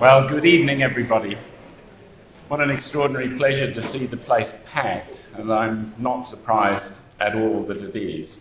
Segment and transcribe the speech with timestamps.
[0.00, 1.38] Well, good evening, everybody.
[2.48, 7.64] What an extraordinary pleasure to see the place packed, and I'm not surprised at all
[7.66, 8.40] that it is.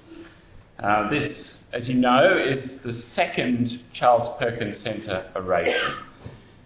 [0.80, 5.94] Uh, this, as you know, is the second Charles Perkins Centre oration.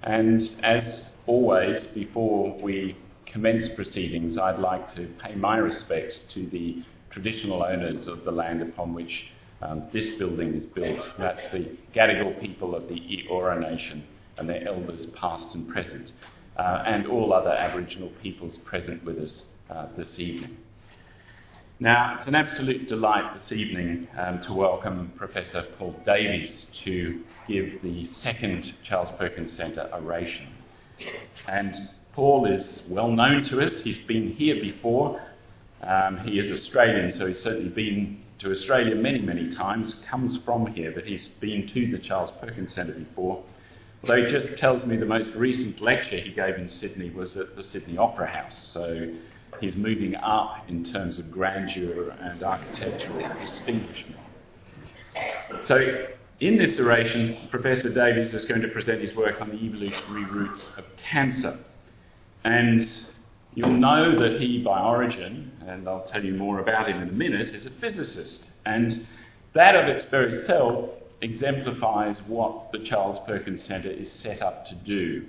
[0.03, 2.95] And as always, before we
[3.25, 8.61] commence proceedings, I'd like to pay my respects to the traditional owners of the land
[8.61, 9.25] upon which
[9.61, 11.13] um, this building is built.
[11.17, 14.05] That's the Gadigal people of the Eora Nation
[14.37, 16.13] and their elders, past and present,
[16.57, 20.57] uh, and all other Aboriginal peoples present with us uh, this evening.
[21.79, 27.81] Now, it's an absolute delight this evening um, to welcome Professor Paul Davies to give
[27.83, 30.47] the second Charles Perkins Centre oration.
[31.47, 31.75] And
[32.13, 33.81] Paul is well known to us.
[33.81, 35.21] He's been here before.
[35.83, 40.67] Um, he is Australian, so he's certainly been to Australia many, many times, comes from
[40.67, 43.43] here, but he's been to the Charles Perkins Centre before.
[44.03, 47.55] Although he just tells me the most recent lecture he gave in Sydney was at
[47.55, 49.11] the Sydney Opera House, so
[49.59, 54.19] he's moving up in terms of grandeur and architectural distinguishment.
[55.63, 56.07] So,
[56.39, 60.69] in this oration, Professor Davies is going to present his work on the evolutionary roots
[60.77, 61.57] of cancer.
[62.43, 62.87] And
[63.55, 67.11] you'll know that he, by origin, and I'll tell you more about him in a
[67.11, 68.43] minute, is a physicist.
[68.67, 69.07] And
[69.53, 74.75] that of its very self exemplifies what the Charles Perkins Centre is set up to
[74.75, 75.25] do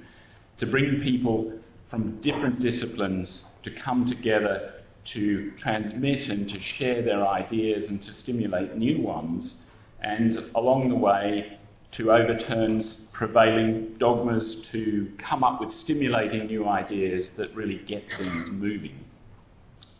[0.58, 1.52] to bring people
[1.90, 8.12] from different disciplines to come together to transmit and to share their ideas and to
[8.12, 9.62] stimulate new ones,
[10.00, 11.58] and along the way
[11.92, 18.50] to overturn prevailing dogmas, to come up with stimulating new ideas that really get things
[18.50, 19.02] moving.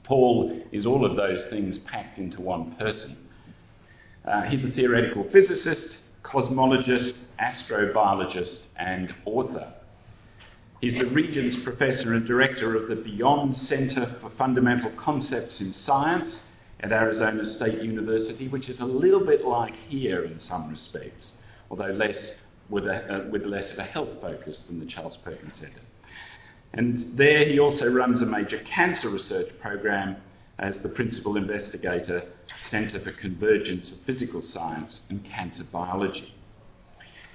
[0.05, 3.17] Paul is all of those things packed into one person.
[4.29, 9.73] Uh, he's a theoretical physicist, cosmologist, astrobiologist, and author.
[10.83, 16.43] He's the Regents Professor and Director of the Beyond Center for Fundamental Concepts in Science
[16.81, 21.33] at Arizona State University, which is a little bit like here in some respects,
[21.71, 22.35] although less
[22.69, 25.81] with, a, uh, with less of a health focus than the Charles Perkins Center.
[26.75, 30.19] And there he also runs a major cancer research program
[30.59, 32.23] as the principal investigator,
[32.69, 36.35] Centre for Convergence of Physical Science and Cancer Biology.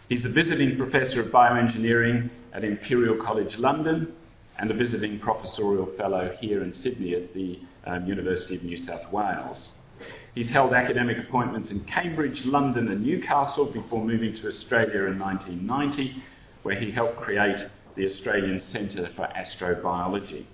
[0.10, 4.14] He's a visiting professor of bioengineering at Imperial College London
[4.60, 9.12] and a visiting professorial fellow here in Sydney at the um, University of New South
[9.12, 9.70] Wales.
[10.36, 16.24] He's held academic appointments in Cambridge, London, and Newcastle before moving to Australia in 1990,
[16.64, 20.46] where he helped create the Australian Centre for Astrobiology.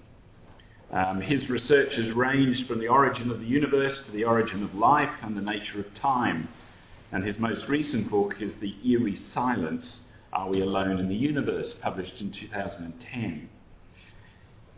[0.92, 4.74] Um, his research has ranged from the origin of the universe to the origin of
[4.74, 6.48] life and the nature of time.
[7.12, 10.02] And his most recent book is The Eerie Silence
[10.34, 13.50] Are We Alone in the Universe, published in 2010.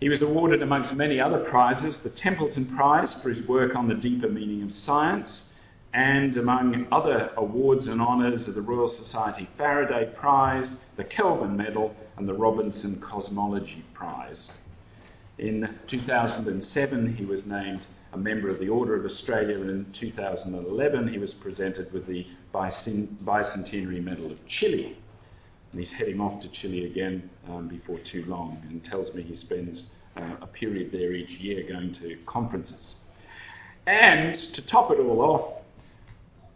[0.01, 3.95] He was awarded, amongst many other prizes, the Templeton Prize for his work on the
[3.95, 5.45] deeper meaning of science,
[5.93, 12.27] and among other awards and honours the Royal Society Faraday Prize, the Kelvin Medal, and
[12.27, 14.49] the Robinson Cosmology Prize.
[15.37, 17.81] In 2007, he was named
[18.13, 22.27] a member of the Order of Australia, and in 2011, he was presented with the
[22.53, 24.97] Bicentenary Medal of Chile.
[25.71, 29.35] And he's heading off to Chile again um, before too long and tells me he
[29.35, 32.95] spends uh, a period there each year going to conferences.
[33.87, 35.53] And to top it all off,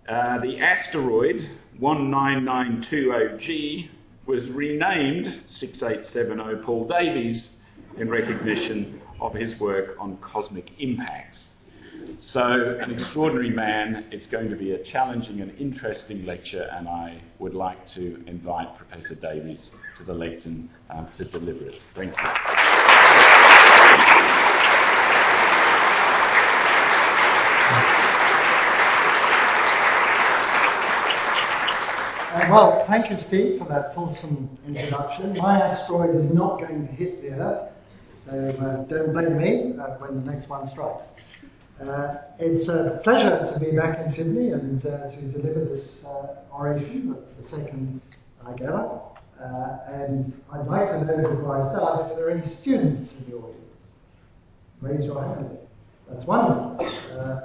[0.09, 1.50] uh, the asteroid
[1.80, 3.90] 19920G
[4.25, 7.52] was renamed 6870 Paul Davies
[7.97, 11.45] in recognition of his work on cosmic impacts.
[12.33, 12.41] So,
[12.81, 14.06] an extraordinary man.
[14.11, 18.78] It's going to be a challenging and interesting lecture, and I would like to invite
[18.78, 21.79] Professor Davies to the lectern um, to deliver it.
[21.95, 23.25] Thank you.
[32.35, 35.37] Uh, well, thank you, Steve, for that fulsome introduction.
[35.37, 37.72] My asteroid is not going to hit the Earth,
[38.25, 41.09] so uh, don't blame me uh, when the next one strikes.
[41.79, 46.37] Uh, it's a pleasure to be back in Sydney and uh, to deliver this uh,
[46.51, 48.01] oration, the second
[48.57, 49.01] gala.
[49.89, 53.37] and I'd like to know before I start if there are any students in the
[53.37, 53.59] audience.
[54.81, 55.57] Raise your hand.
[56.09, 57.43] That's wonderful.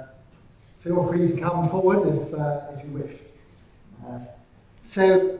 [0.83, 3.19] feel free to come forward if, if you wish.
[4.85, 5.39] so,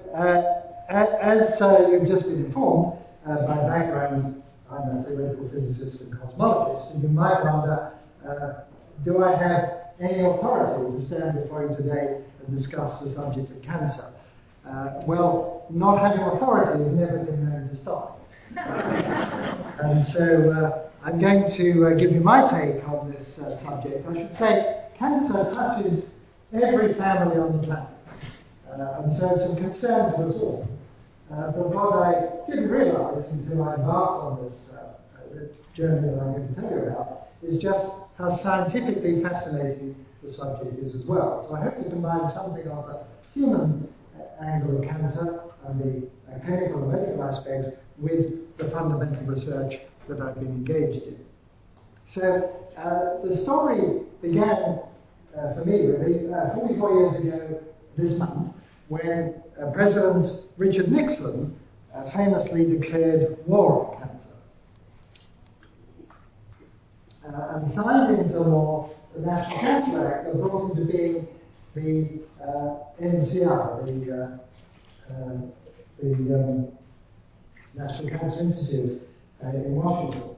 [0.89, 1.59] as
[1.89, 4.40] you've just been informed, by background,
[4.71, 7.91] I'm a theoretical physicist and cosmologist, and you might wonder
[8.27, 8.63] uh,
[9.03, 13.61] do I have any authority to stand before you today and discuss the subject of
[13.61, 14.13] cancer?
[14.67, 18.19] Uh, well, not having authority has never been known to stop.
[18.55, 24.07] and so uh, I'm going to uh, give you my take on this uh, subject.
[24.07, 26.11] I should say cancer touches
[26.53, 27.89] every family on the planet.
[28.69, 30.67] Uh, and so it's a concern to us all.
[31.31, 35.39] Uh, but what I didn't realise until I embarked on this uh,
[35.73, 40.77] journey that I'm going to tell you about is just how scientifically fascinating the subject
[40.79, 41.45] is as well.
[41.47, 43.87] So I hope to combine something of the human
[44.41, 49.79] angle of cancer and the uh, clinical and medical aspects with the fundamental research
[50.09, 51.25] that I've been engaged in.
[52.07, 54.79] So uh, the story began
[55.37, 57.63] uh, for me really uh, 44 years ago
[57.97, 58.53] this month
[58.89, 60.27] when uh, President
[60.57, 61.55] Richard Nixon
[61.93, 64.33] uh, famously declared war on cancer.
[67.27, 71.27] Uh, and signed into law the National Cancer Act that brought into being
[71.75, 72.21] the
[73.01, 74.39] NCI, the,
[76.01, 76.67] the um,
[77.75, 79.01] National Cancer Institute
[79.43, 80.35] in Washington.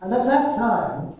[0.00, 1.14] And at that time,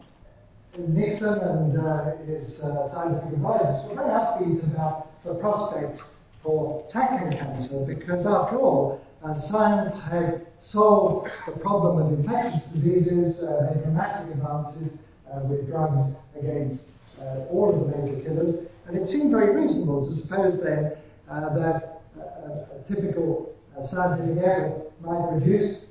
[0.78, 6.02] Nixon and uh, his uh, scientific advisors were very upbeat about the prospects
[6.46, 13.42] for tackling cancer because, after all, uh, science had solved the problem of infectious diseases,
[13.42, 14.92] uh, made dramatic advances
[15.32, 16.90] uh, with drugs against
[17.20, 20.92] uh, all of the major killers, and it seemed very reasonable to suppose then
[21.28, 23.52] uh, that a typical
[23.84, 25.86] scientific effort might reduce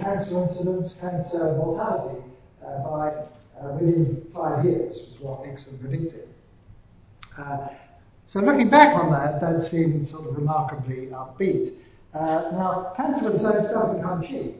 [0.00, 2.18] cancer incidence, cancer mortality
[2.62, 3.12] by
[3.74, 6.28] within five years, was what Nixon predicted.
[8.32, 11.74] So looking back on that, that seemed sort of remarkably upbeat.
[12.14, 14.56] Uh, now, cancer research doesn't come cheap.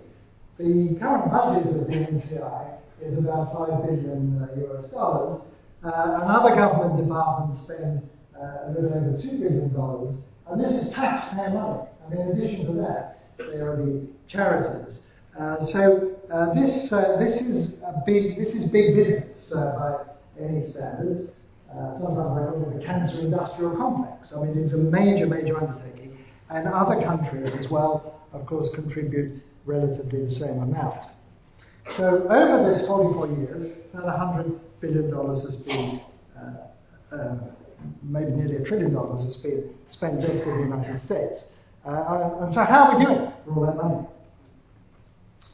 [0.58, 5.40] The current budget of the NCI is about 5 billion uh, US dollars,
[5.82, 10.92] uh, and other government departments spend uh, a little over $2 billion, and this is
[10.92, 11.88] taxpayer money.
[12.04, 15.04] And in addition to that, there are the charities.
[15.40, 20.04] Uh, so uh, this, this, is a big, this is big business by
[20.38, 21.30] any standards.
[21.72, 24.34] Uh, sometimes I call it the cancer industrial complex.
[24.36, 26.18] I mean, it's a major, major undertaking.
[26.50, 31.00] And other countries as well, of course, contribute relatively the same amount.
[31.96, 36.00] So over this 44 years, about $100 billion has been,
[36.36, 37.36] uh, uh,
[38.02, 41.44] maybe nearly a trillion dollars has been spent just in the United States.
[41.86, 44.06] Uh, uh, and so how are we doing for all that money?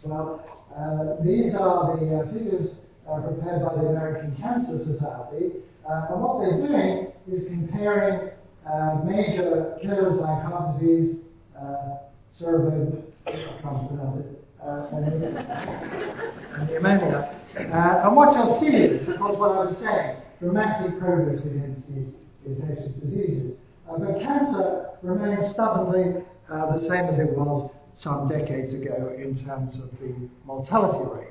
[0.05, 2.77] Well, these are the figures
[3.07, 8.31] prepared by the American Cancer Society uh, and what they're doing is comparing
[8.71, 11.21] uh, major killers like heart disease,
[11.59, 11.97] uh,
[12.31, 17.35] cerebral, I can't pronounce it, uh, and, and pneumonia.
[17.57, 21.89] Uh, and what you'll see is, of course, what I was saying, dramatic progress against
[21.95, 22.15] these
[22.47, 23.59] infectious diseases.
[23.89, 29.37] Uh, but cancer remains stubbornly uh, the same as it was some decades ago in
[29.45, 30.15] terms of the
[30.45, 31.29] mortality rate.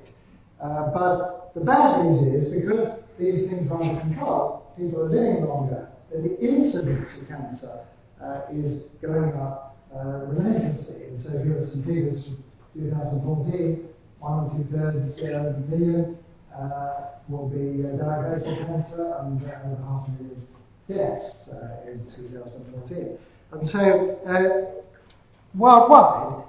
[0.59, 5.89] But the bad news is because these things are under control, people are living longer,
[6.11, 7.79] then the incidence of cancer
[8.21, 11.05] uh, is going up uh, relentlessly.
[11.05, 12.43] And so here are some figures from
[12.75, 13.87] 2014,
[14.19, 16.17] one and two thirds uh, million
[16.55, 19.49] uh, will be uh, diagnosed with cancer and uh,
[19.85, 20.47] half a million
[20.87, 21.49] deaths
[21.87, 23.17] in 2014.
[23.51, 24.67] And so
[25.55, 26.43] worldwide,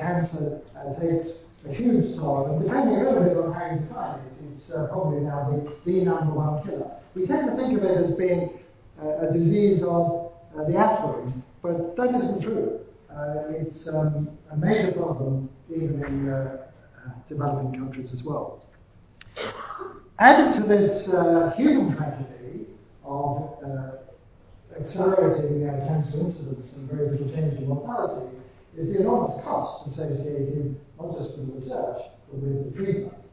[0.00, 0.60] cancer
[1.00, 4.70] takes a huge toll, and depending a little bit on how you define it, it's
[4.70, 6.90] uh, probably now the, the number one killer.
[7.14, 8.58] We tend to think of it as being
[9.02, 12.80] uh, a disease of uh, the affluent, but that isn't true.
[13.10, 16.66] Uh, it's um, a major problem even in uh,
[17.06, 18.62] uh, developing countries as well.
[20.18, 21.06] Added to this
[21.56, 22.66] human tragedy
[23.04, 23.50] of
[24.80, 28.36] accelerating cancer incidence and very little change in mortality,
[28.76, 33.23] is the enormous cost associated not just with research, but with the treatment.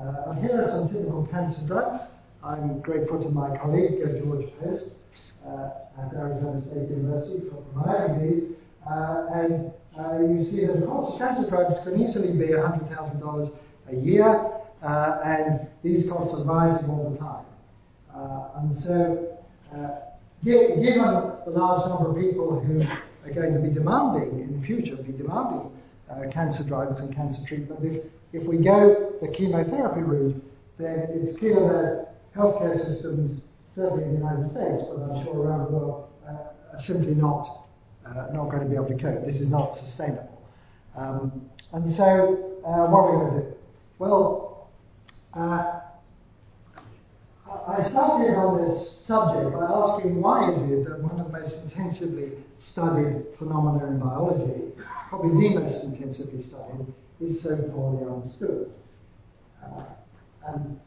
[0.00, 2.04] Uh, and here are some typical cancer drugs.
[2.42, 4.94] I'm grateful to my colleague, uh, George Poste,
[5.46, 8.52] uh, at Arizona State University for providing these.
[8.90, 13.58] Uh, and uh, you see that, of course, cancer drugs can easily be $100,000
[13.90, 14.50] a year,
[14.82, 17.44] uh, and these costs are rising all the time.
[18.56, 19.36] and so,
[20.42, 21.02] given
[21.44, 25.12] the large number of people who are going to be demanding in the future, be
[25.12, 25.70] demanding
[26.10, 27.84] uh, cancer drugs and cancer treatment.
[27.84, 30.42] If, if we go the chemotherapy route,
[30.78, 33.42] then it's clear that healthcare systems,
[33.74, 37.66] certainly in the United States, but I'm sure around the world, uh, are simply not,
[38.06, 39.26] uh, not going to be able to cope.
[39.26, 40.42] This is not sustainable.
[40.96, 43.56] Um, and so, uh, what are we going to do?
[43.98, 44.70] Well,
[45.34, 45.80] uh,
[47.66, 51.62] I started on this subject by asking why is it that one of the most
[51.64, 52.32] intensively
[52.62, 54.72] studied phenomena in biology,
[55.08, 56.86] probably the most intensively studied,
[57.20, 58.72] is so poorly understood.
[59.62, 59.84] Uh,
[60.46, 60.80] and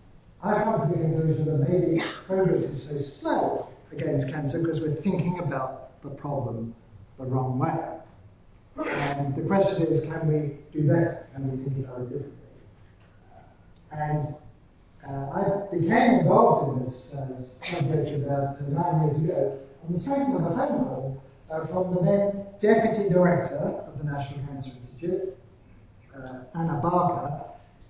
[0.43, 5.01] I come to the conclusion that maybe progress is so slow against cancer because we're
[5.01, 6.75] thinking about the problem
[7.19, 7.93] the wrong way.
[8.89, 11.27] And the question is, can we do better?
[11.33, 12.33] Can we think about it differently?
[13.31, 14.35] Uh, and
[15.07, 17.23] uh, I became involved in this uh,
[18.15, 22.01] about uh, nine years ago on the strength of a phone call uh, from the
[22.01, 25.37] then Deputy Director of the National Cancer Institute,
[26.55, 27.43] Anna Barker,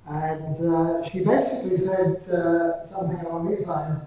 [0.07, 2.21] and uh, she basically said
[2.85, 3.99] something along these lines.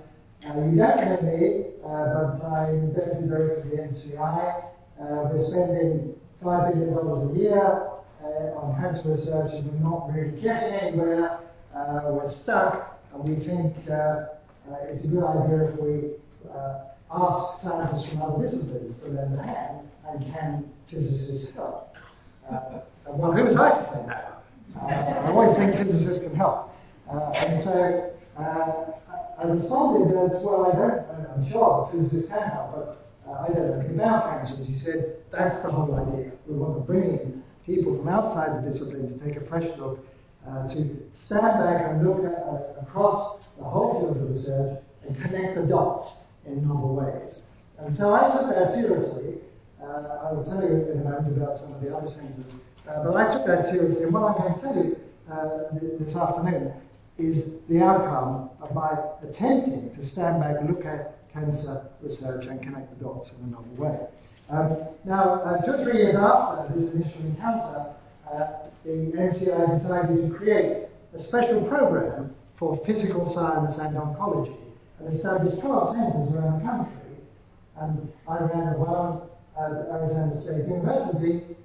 [0.43, 4.65] you don't know me, but I'm Deputy Director of the NCI.
[4.99, 7.89] we're spending $5 billion a year
[8.57, 11.41] on cancer research and we're not really getting anywhere.
[11.75, 14.27] we're stuck and we think uh,
[14.71, 16.11] uh, it's a good idea if we
[16.53, 16.81] uh,
[17.11, 21.95] ask scientists from other disciplines to lend a hand, and can physicists help?
[23.09, 24.43] Well, who was I to say that?
[24.83, 26.71] I always think physicists can help.
[27.09, 28.13] and so
[29.39, 33.69] I responded that, well, I don't, I'm sure physicists can help, but uh, I don't
[33.69, 34.65] know anything about cancer.
[34.65, 36.33] She said, that's the whole idea.
[36.47, 40.07] We want to bring in people from outside the discipline to take a fresh look
[40.49, 45.21] uh, to stand back and look at, uh, across the whole field of research and
[45.21, 47.43] connect the dots in novel ways.
[47.79, 49.39] And so I took that seriously.
[49.83, 52.55] Uh, I will tell you in a moment about some of the other centers.
[52.89, 54.05] Uh, but I took that seriously.
[54.05, 54.97] And what I'm going to tell you
[55.33, 56.73] uh, this afternoon
[57.19, 58.91] is the outcome of my
[59.23, 63.75] attempting to stand back look at cancer research and connect the dots in a novel
[63.77, 63.99] way.
[64.49, 67.87] Um, now, uh, two or three years after this initial encounter,
[68.85, 74.57] the NCI decided to create a special program for physical science and oncology
[75.01, 76.93] and established 12 centres around the country.
[77.81, 79.23] And I ran one
[79.59, 81.57] at Arizona State University,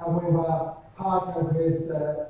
[0.00, 2.26] and we were partnered with, uh,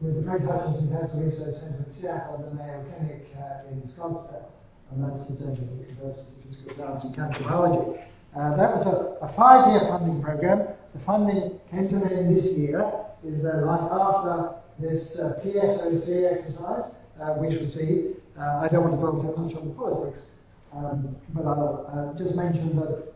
[0.00, 3.82] with the Fred Hutchinson Cancer Research Center in Seattle and the Mayo Clinic uh, in
[3.82, 4.46] Scottsdale.
[4.90, 8.00] And that's the Center for Convergence of Physical Science and Cancer Biology.
[8.36, 10.68] Uh, that was a, a five-year funding program.
[10.94, 12.90] The funding came to an end this year,
[13.24, 18.14] is that right after this uh, PSOC exercise, uh, we shall see.
[18.38, 20.26] Uh, I don't want to dwell too much on the politics,
[20.72, 23.12] um, but I'll uh, just mention that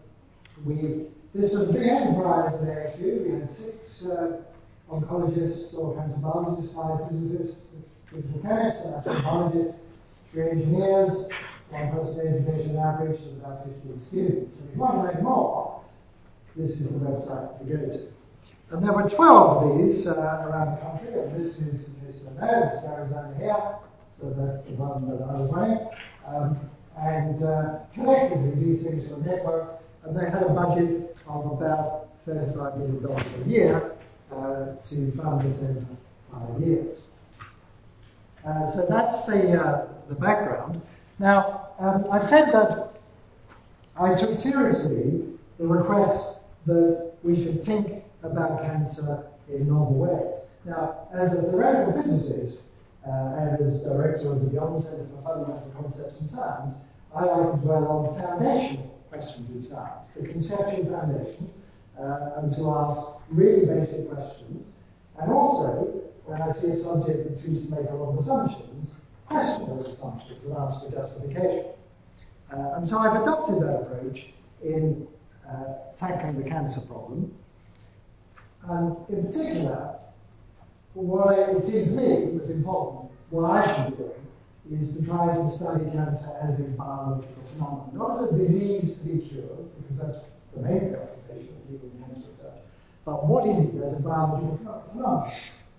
[0.64, 3.24] we this was a big enterprise at ASU.
[3.24, 4.42] We had six uh,
[4.90, 7.70] oncologists or cancer biologists, five physicists,
[8.10, 9.78] physical chemists, an astrobiologists,
[10.30, 11.28] three engineers,
[11.70, 14.58] one person education average of about 15 students.
[14.58, 15.82] And if you want to learn more,
[16.54, 18.08] this is the website to go to.
[18.70, 22.36] And there were 12 of these uh, around the country, and this is, you don't
[22.36, 23.76] know, this is Arizona here,
[24.10, 25.88] so that's the one that I was running.
[26.26, 32.09] Um, and uh, collectively, these things were networked, and they had a budget of about
[32.26, 33.93] $35 million a year
[34.33, 35.87] uh, to fund this over
[36.33, 37.00] five years.
[38.47, 40.81] Uh, so that's the, uh, the background.
[41.19, 42.93] Now, um, I said that
[43.97, 45.23] I took seriously
[45.59, 50.47] the request that we should think about cancer in novel ways.
[50.64, 52.64] Now, as a theoretical physicist
[53.07, 56.75] uh, and as director of the Beyond Center for Fundamental Concepts in Science,
[57.14, 61.50] I like to dwell on the foundational questions in science, the conceptual foundations,
[62.00, 64.73] uh, and to ask really basic questions.
[65.21, 68.92] And also, when I see a subject that seems to make a lot of assumptions,
[69.26, 71.66] question those assumptions and ask for justification.
[72.52, 74.33] Uh, and so I've adopted that approach
[74.64, 75.07] in
[75.49, 77.35] uh, tackling the cancer problem.
[78.64, 79.97] And in particular,
[80.95, 84.22] what it seems to me was important, what I should be doing,
[84.71, 89.04] is to try to study cancer as a biological phenomenon, not as a disease to
[89.04, 90.19] be cured, because that's
[90.54, 92.61] the main preoccupation of people in cancer research,
[93.04, 94.59] but what is it as a biological
[94.92, 95.33] phenomenon?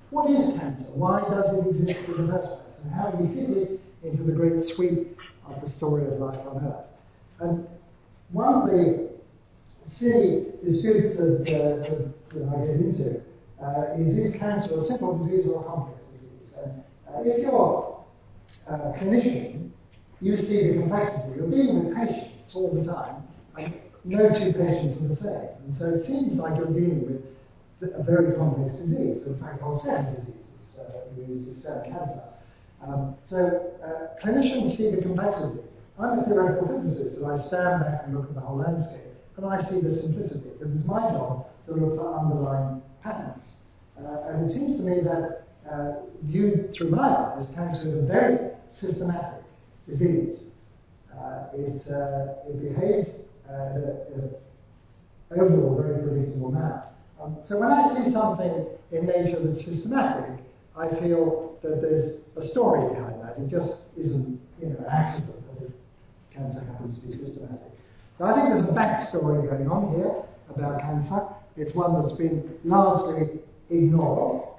[0.10, 0.92] What is cancer?
[0.94, 2.80] Why does it exist in the first place?
[2.84, 6.38] And how do we fit it into the great sweep of the story of life
[6.46, 6.86] on Earth?
[7.40, 7.68] And
[8.32, 9.10] one of the
[9.86, 13.22] silly disputes that, uh, that, I get into
[13.62, 16.54] uh, is is cancer a simple disease or a complex disease?
[16.64, 17.93] And uh, if you're
[18.68, 19.70] a clinician,
[20.22, 21.36] you see the complexity.
[21.36, 23.24] You're dealing with patients all the time,
[23.58, 23.74] and
[24.06, 25.50] no two patients are the same.
[25.66, 27.06] And so it seems like you're dealing
[27.82, 29.26] with a very complex disease.
[29.28, 32.24] In fact, all seven diseases, uh, stem cancer.
[32.86, 35.62] Um, so uh, clinicians see the complexity.
[36.00, 39.02] I'm a theoretical physicist, and I stand back and look at the whole landscape.
[39.38, 43.64] And I see the simplicity, because it's my job to look for underlying patterns.
[43.98, 45.94] Uh, and it seems to me that, uh,
[46.24, 49.44] viewed through my eyes, cancer is a very systematic
[49.88, 50.46] disease.
[51.14, 53.08] Uh, it, uh, it behaves
[53.50, 54.32] uh, in,
[55.32, 56.84] a, overall very predictable manner.
[57.22, 60.44] Um, so when I see something in nature that's systematic,
[60.78, 63.38] I feel that there's a story behind that.
[63.38, 65.72] It just isn't, you know, an accident that
[66.34, 67.72] cancer happens to be systematic.
[68.18, 70.14] So I think there's a backstory going on here
[70.50, 71.28] about cancer.
[71.56, 73.40] It's one that's been largely
[73.70, 74.53] ignored.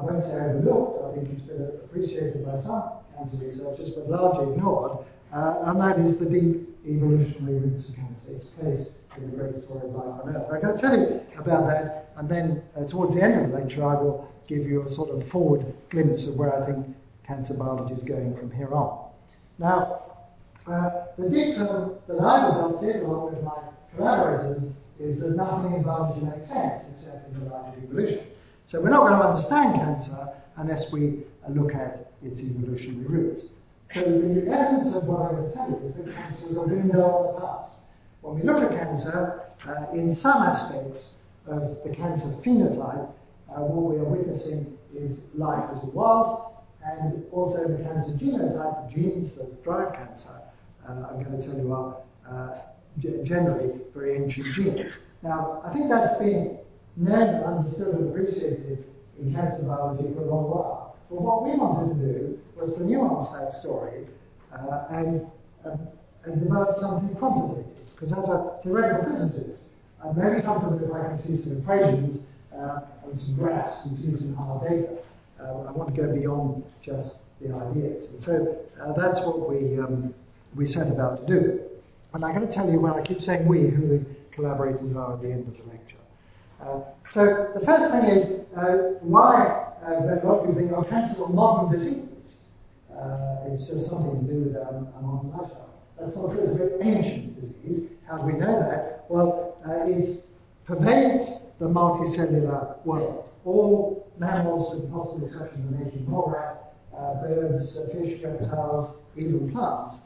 [0.00, 1.04] I won't say overlooked.
[1.04, 2.82] I think it's been appreciated by some
[3.16, 5.04] cancer researchers, but largely ignored.
[5.32, 8.32] Uh, and that is the deep evolutionary roots of cancer.
[8.32, 10.46] Its place in the great story of life on Earth.
[10.50, 13.58] I'm going to tell you about that, and then uh, towards the end of the
[13.58, 16.86] lecture, I will give you a sort of forward glimpse of where I think
[17.26, 19.10] cancer biology is going from here on.
[19.58, 20.02] Now,
[20.66, 23.58] uh, the dictum that I've adopted, along with my
[23.94, 28.26] collaborators, is that nothing in biology makes sense except in the light of evolution.
[28.70, 33.46] So we're not going to understand cancer unless we look at its evolutionary roots.
[33.92, 37.34] So the essence of what to tell you is that cancer is a window on
[37.34, 37.80] the past.
[38.20, 41.16] When we look at cancer, uh, in some aspects
[41.48, 43.10] of the cancer phenotype,
[43.50, 46.52] uh, what we are witnessing is life as it was,
[46.84, 50.30] and also the cancer genotype, the genes that drive cancer,
[50.88, 51.96] uh, I'm going to tell you are
[52.30, 52.58] uh,
[53.24, 54.94] generally very ancient genes.
[55.24, 56.59] Now, I think that's been
[57.00, 58.84] known, understood, and appreciated
[59.20, 60.96] in cancer biology for a long while.
[61.08, 64.06] But what we wanted to do was to nuance that story
[64.52, 65.26] uh, and,
[65.64, 65.88] um,
[66.24, 67.66] and develop something quantitative.
[67.94, 69.66] Because as a theoretical physicist,
[70.04, 72.22] I'm very confident if I can see some equations
[72.56, 74.98] uh, and some graphs and see some hard data.
[75.40, 78.10] Uh, I want to go beyond just the ideas.
[78.10, 80.14] And so uh, that's what we, um,
[80.54, 81.60] we set about to do.
[82.12, 85.14] And I'm going to tell you, when I keep saying we, who the collaborators are
[85.14, 85.99] at the end of the lecture.
[86.62, 86.80] Uh,
[87.12, 91.22] so the first thing is uh, why uh, a lot of people think, oh, cancer
[91.22, 92.06] is modern disease.
[93.52, 95.74] It's just something to do with um, a modern lifestyle.
[95.98, 96.42] That's not true.
[96.42, 97.90] It's a very ancient disease.
[98.08, 99.06] How do we know that?
[99.08, 100.24] Well, it
[100.66, 103.24] pervades the multicellular world.
[103.44, 108.22] All mammals, with the possible exception of the naked mole rat, uh, birds, uh, fish,
[108.22, 109.96] reptiles, even plants,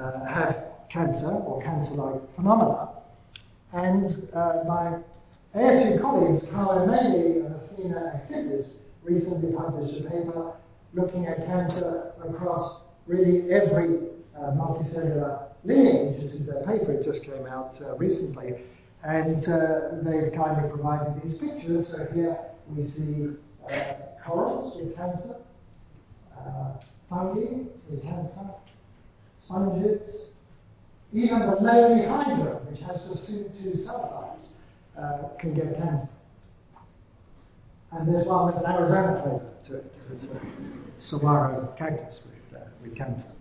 [0.00, 0.56] uh, have
[0.90, 2.90] cancer or cancer-like phenomena.
[3.72, 4.28] And
[4.68, 4.98] my
[5.54, 10.52] ASU colleagues, Carlo Maley and Athena Aktipis, recently published a paper
[10.94, 13.98] looking at cancer across really every
[14.36, 16.20] uh, multicellular lineage.
[16.20, 18.62] This is a paper, it just came out uh, recently.
[19.04, 21.88] And uh, they've kindly provided these pictures.
[21.88, 22.36] So here
[22.68, 23.28] we see
[23.70, 23.94] uh,
[24.26, 25.36] corals with cancer,
[26.36, 26.72] uh,
[27.08, 28.50] fungi with cancer,
[29.38, 30.32] sponges,
[31.12, 34.33] even the lowly hydra, which has just two cell types,
[34.98, 36.08] uh, can get cancer.
[37.92, 39.92] And there's one with an Arizona flavour to it.
[40.12, 40.40] It's a
[40.98, 43.32] saguaro cactus with, uh, with cancer.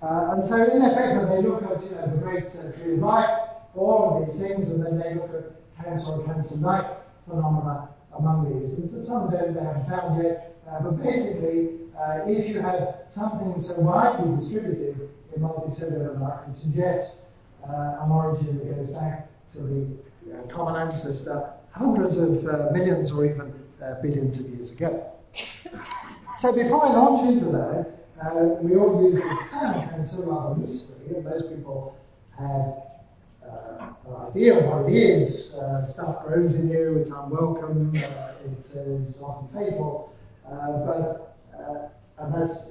[0.00, 3.00] Uh, and so, in effect, when they look at you know, the great tree of
[3.00, 3.30] life,
[3.74, 6.86] all of these things, and then they look at cancer or cancer-like
[7.26, 8.78] phenomena among these.
[8.78, 12.60] And so some of them they haven't found yet, uh, but basically, uh, if you
[12.60, 17.22] have something so widely distributed in multicellular life, it suggests
[17.68, 19.86] uh, an origin that goes back to the
[20.52, 23.52] common ancestor hundreds of millions or even
[24.02, 25.12] billions of years ago.
[26.40, 31.14] So before I launch into that, uh, we all use this term cancer rather loosely,
[31.14, 31.96] and most people
[32.38, 35.54] have uh, an idea of what it is.
[35.54, 40.12] Uh, stuff grows in you, it's unwelcome, uh, it is often fatal,
[40.46, 41.88] uh, but uh,
[42.18, 42.64] and that's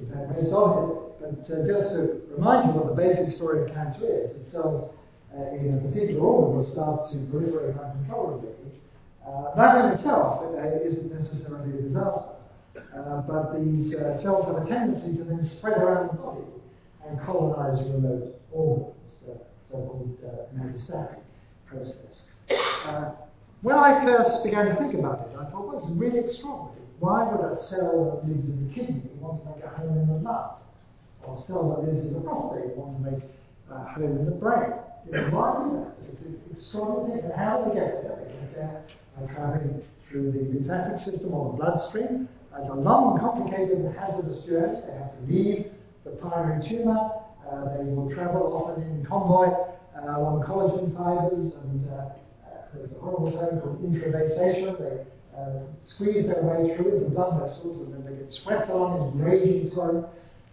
[0.00, 1.02] in fact on it.
[1.18, 4.50] But just to remind you what the basic story of cancer is, it
[5.34, 8.50] in a particular organ will start to proliferate uncontrollably.
[9.56, 10.42] that in itself
[10.84, 12.36] isn't necessarily a disaster.
[12.96, 16.40] Uh, but these uh, cells have a tendency to then spread around the body
[17.06, 21.20] and colonize remote organs, the so-called uh, metastatic
[21.66, 22.28] process.
[22.50, 23.12] Uh,
[23.62, 26.86] when I first began to think about it, I thought, well, is really extraordinary.
[27.00, 30.08] Why would a cell that lives in the kidney want to make a home in
[30.08, 30.56] the blood?
[31.22, 33.22] Or a cell that lives in the prostate want to make
[33.70, 34.72] a home in the brain?
[35.06, 36.12] You know, why that?
[36.12, 37.22] It's extraordinary.
[37.22, 38.16] And how do they get there?
[38.16, 38.84] They get there
[39.16, 44.80] by traveling through the lymphatic system or the bloodstream, it's a long, complicated, hazardous journey.
[44.86, 45.66] They have to leave
[46.04, 47.10] the primary tumor.
[47.44, 52.92] Uh, they will travel often in convoy uh, along collagen fibers, and uh, uh, there's
[52.92, 54.78] a horrible term called intravasation.
[54.78, 55.04] They
[55.36, 59.22] uh, squeeze their way through the blood vessels, and then they get swept on in
[59.22, 60.04] raging swelling.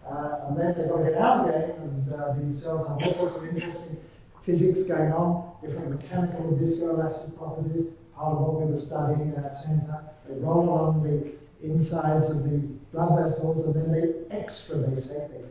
[0.06, 3.36] Uh, and then they've got to get out again, and these cells have all sorts
[3.38, 3.96] of interesting
[4.44, 9.44] physics going on, different mechanical and viscoelastic properties, part of what we were studying in
[9.44, 10.04] our center.
[10.28, 11.32] They roll along the
[11.66, 12.58] insides of the
[12.92, 15.44] blood vessels, and then they extravasate, they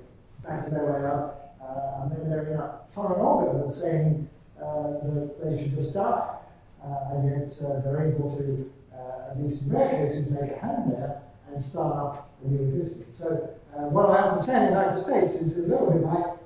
[0.48, 4.30] back their way up, uh, and then they're in a foreign organ that's saying
[4.62, 6.38] uh, that they should just die.
[6.84, 10.60] Uh, and yet uh, they're able to, uh, at least in rare cases, make a
[10.60, 13.18] hand there and start up a new existence.
[13.18, 13.50] So
[13.90, 16.38] what I understand in the United States is a little bit like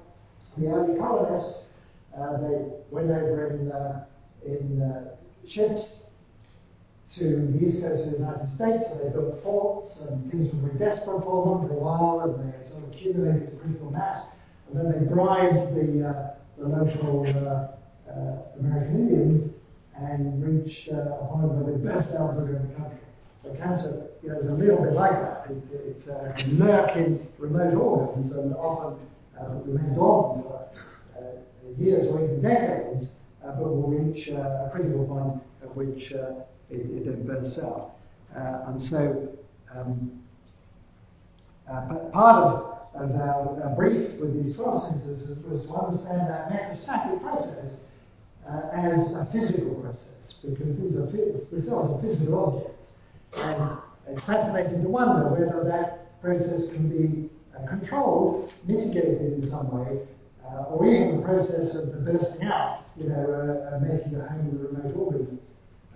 [0.58, 1.67] the early colonists.
[2.18, 5.10] They went over in, in
[5.48, 6.02] ships
[7.16, 10.68] to the east coast of the United States, and they built forts, and things were
[10.68, 14.26] very desperate for them for a while, and they sort of accumulated a critical mass,
[14.68, 19.54] and then they bribed the, uh, the local uh, uh, American Indians
[19.96, 23.00] and reached uh, a point where they burst out in the country.
[23.42, 25.48] So cancer you know, is a little bit like that.
[25.50, 29.00] It, it uh, can lurk in remote organs and often
[29.40, 30.80] uh, remain dormant for uh,
[31.78, 33.12] years or even decades,
[33.44, 37.60] uh, but will reach uh, a critical point at which uh, it, it, then bursts
[37.60, 37.92] out.
[38.36, 39.30] and so
[39.76, 40.12] um,
[42.12, 47.80] part of, of our, brief with these photosynthesis was to understand that metastatic process
[48.50, 52.92] uh, as a physical process because these are, the cells are physical objects.
[53.36, 53.78] And
[54.10, 60.00] it's fascinating to wonder whether that process can be uh, controlled, mitigated in some way,
[60.52, 64.28] uh, or even the process of the bursting out, you know, uh, uh, making a
[64.28, 65.40] home with remote organs.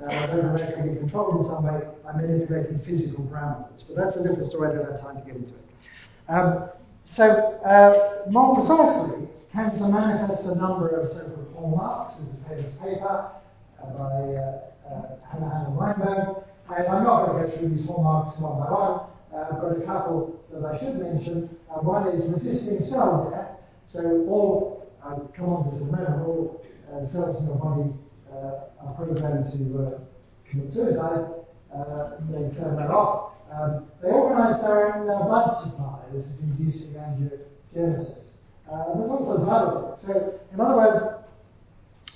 [0.01, 3.83] Uh, whether that can be controlled in some way by manipulating physical parameters.
[3.87, 5.65] But that's a different story, I don't have time to get into it.
[6.27, 6.69] Um,
[7.03, 12.17] so, more precisely, cancer manifests a number of so-called hallmarks.
[12.17, 13.29] There's a famous paper
[13.81, 16.43] uh, by uh, uh, Hanahan Weinberg.
[16.75, 18.99] And I'm not going to go through these hallmarks one by one.
[19.33, 21.49] Uh, I've got a couple that I should mention.
[21.69, 23.60] Uh, one is resisting cell death.
[23.91, 23.99] So
[24.29, 27.91] all, I'll come on to this in a moment, all uh, cells in your body
[28.31, 29.99] uh, are programmed to
[30.49, 31.27] commit suicide.
[32.31, 33.33] they turn that off.
[33.51, 35.99] Um, they organize their own blood supply.
[36.13, 38.35] This is inducing angiogenesis.
[38.71, 39.99] Uh, there's all sorts of.
[40.07, 41.03] So, in other words,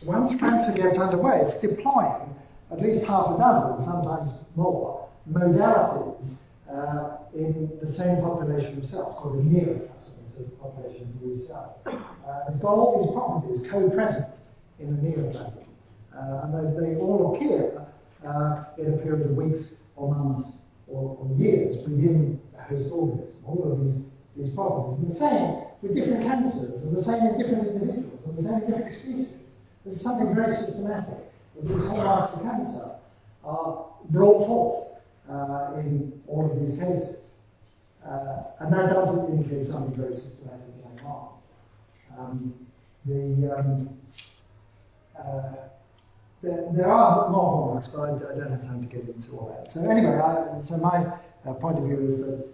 [0.05, 2.33] once cancer gets underway, it's deploying
[2.71, 6.37] at least half a dozen, sometimes more, modalities
[6.71, 11.45] uh, in the same population of cells, called a neoplasm, it's a population of new
[11.45, 11.81] cells.
[11.85, 14.33] Uh, it's got all these properties co-present
[14.79, 15.63] in the neoplasm.
[16.15, 17.85] Uh, and they, they, all appear
[18.25, 23.43] uh, in a period of weeks or months or, or years within the host organism.
[23.45, 24.01] All of these,
[24.37, 25.03] these properties.
[25.03, 28.63] And the same with different cancers, and the same in different individuals, and the same
[28.63, 29.37] in different species.
[29.85, 31.19] There's something very systematic.
[31.55, 32.95] That these hallmarks of cancer
[33.43, 34.85] are brought forth
[35.29, 37.24] uh, in all of these cases.
[38.07, 41.29] Uh, and that does indicate something very systematic going on.
[42.17, 42.53] Um,
[43.05, 43.89] the, um,
[45.17, 45.53] uh,
[46.41, 49.49] there, there, are more hallmarks, but I, I, don't have time to get into all
[49.57, 49.73] that.
[49.73, 51.05] So anyway, I, so my
[51.47, 52.45] uh, point of view is that,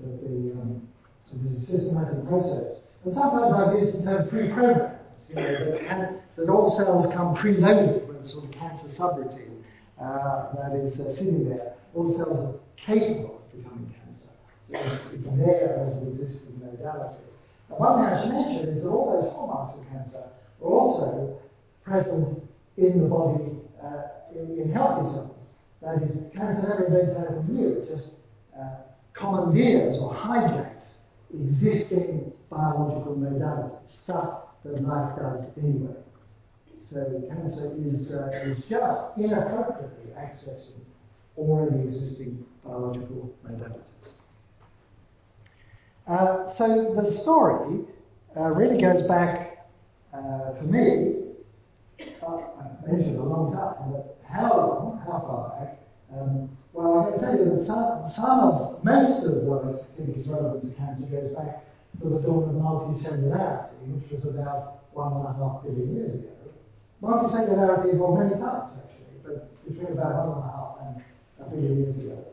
[0.00, 0.88] that the, um,
[1.30, 2.84] so there's a systematic process.
[3.04, 4.98] And sometimes I've used the term pre-programmed,
[5.28, 9.62] you know, that, that all cells come preloaded with a sort of cancer subroutine
[10.00, 11.74] uh, that is uh, sitting there.
[11.94, 14.28] All cells are capable of becoming cancer.
[14.28, 15.00] So it's,
[15.36, 17.22] there as an existing modality.
[17.70, 20.24] And one thing I should mention is that all those hallmarks of cancer
[20.62, 21.40] are also
[21.84, 22.42] present
[22.76, 25.50] in the body uh, in, in, healthy cells.
[25.82, 28.14] That is, cancer never invents anything new, it just
[28.58, 28.82] uh,
[29.14, 30.96] commandeers or hijacks
[31.32, 35.94] existing biological modalities, stuff that life does anyway.
[36.90, 40.80] So cancer is, uh, is just inappropriately accessing
[41.36, 43.97] already existing biological modalities.
[46.08, 47.80] Uh, so the story
[48.34, 49.68] uh, really goes back,
[50.14, 51.16] uh, for me,
[52.22, 55.78] uh, I've mentioned a long time, but how long, how far back?
[56.16, 60.16] Um, well, I can tell you that some, some of, most of what I think
[60.16, 61.64] is relevant to cancer goes back
[62.00, 66.32] to the dawn of multicellularity, which was about one and a half billion years ago.
[67.02, 71.04] Multicellularity evolved many times, actually, but between about one and a half and
[71.44, 72.24] a billion years ago.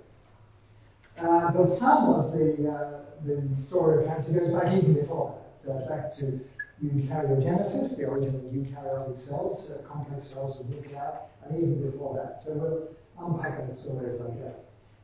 [1.20, 5.36] Uh, but some of the, uh, the story of cancer goes back even before
[5.66, 6.40] that, uh, back to
[6.84, 12.44] eukaryogenesis, the origin of eukaryotic cells, uh, complex cells with nuclei, and even before that.
[12.44, 12.88] So we'll
[13.20, 14.56] unpack that story as I go.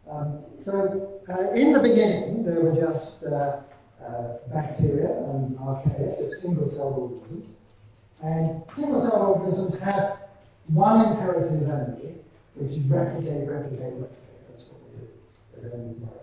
[0.10, 3.62] Um, so uh, in the beginning, there were just uh,
[4.06, 7.56] uh, bacteria and archaea, single-celled organisms.
[8.24, 10.18] And single-celled organisms have
[10.68, 12.16] one imperative only,
[12.56, 14.50] which is replicate, replicate, replicate.
[14.50, 15.08] That's what they do.
[15.56, 16.21] They don't need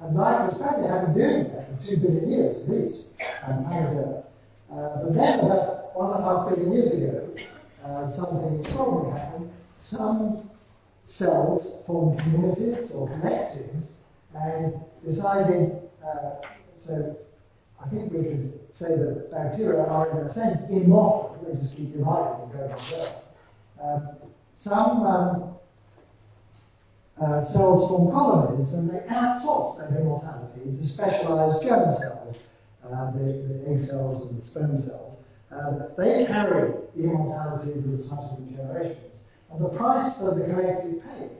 [0.00, 3.08] life was probably have been doing that for two billion years at least,
[3.96, 4.24] Earth.
[4.70, 7.34] Uh, but then about one and a half billion years ago,
[7.84, 9.50] uh, something extraordinary happened.
[9.78, 10.50] Some
[11.06, 13.92] cells formed communities or collectives
[14.34, 16.46] and decided uh,
[16.78, 17.16] so
[17.84, 21.36] I think we could say that bacteria are, in a sense, immortal.
[21.46, 23.12] They just keep dividing and going on
[23.82, 24.08] um,
[24.54, 25.55] Some um,
[27.20, 32.36] uh, cells form colonies and they outsource their immortality to specialized germ cells,
[32.84, 35.16] uh, the, the, egg cells and the sperm cells.
[35.50, 39.22] Uh, they carry the immortality into the subsequent generations.
[39.50, 41.30] And the price for the collective paid,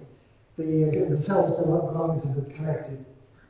[0.56, 3.00] the, the cells belonging to the collective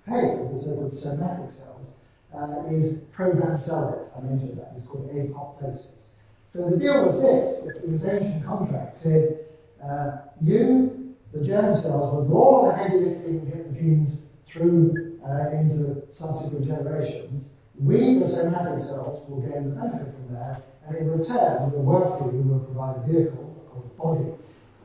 [0.07, 1.87] paid, the so-called somatic cells,
[2.35, 4.23] uh, is programmed cell death.
[4.23, 4.73] I mentioned that.
[4.77, 6.07] It's called apoptosis.
[6.53, 9.45] So the deal was this, that this ancient contract said,
[9.85, 10.96] uh, you,
[11.38, 14.20] the germ cells, will do all the the genes
[14.51, 17.49] through uh, into subsequent generations.
[17.79, 22.18] We, the somatic cells, will gain the benefit from that, and in return, we'll work
[22.18, 24.31] for you, we'll provide a vehicle called a body,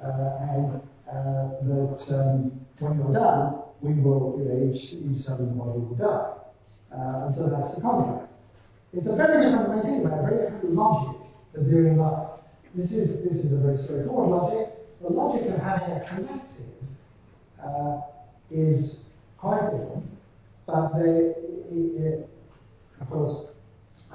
[0.04, 5.38] uh, and uh, that um, when you're done, we will, you know, each, each cell
[5.38, 6.34] in the body will die.
[6.94, 8.32] Uh, and so that's the contract.
[8.94, 11.22] It's a very different way of thinking about it, very different logic
[11.56, 12.28] of doing life.
[12.76, 14.71] This is, this is a very straightforward logic.
[15.02, 16.66] The logic of having a collective
[17.64, 18.02] uh,
[18.52, 19.06] is
[19.38, 20.06] quite different,
[20.68, 21.34] but they,
[21.72, 22.30] it,
[23.00, 23.48] of course,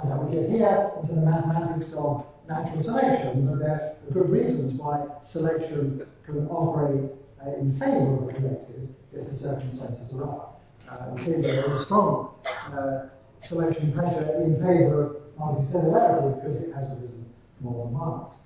[0.00, 4.30] I know we get here into the mathematics of natural selection, but there are good
[4.30, 7.10] reasons why selection can operate
[7.44, 10.48] uh, in favour of a collective if the circumstances are right.
[10.88, 13.06] Uh, clearly, there is strong uh,
[13.44, 17.26] selection pressure in favour of multicellularity because it has arisen
[17.60, 18.38] more than once.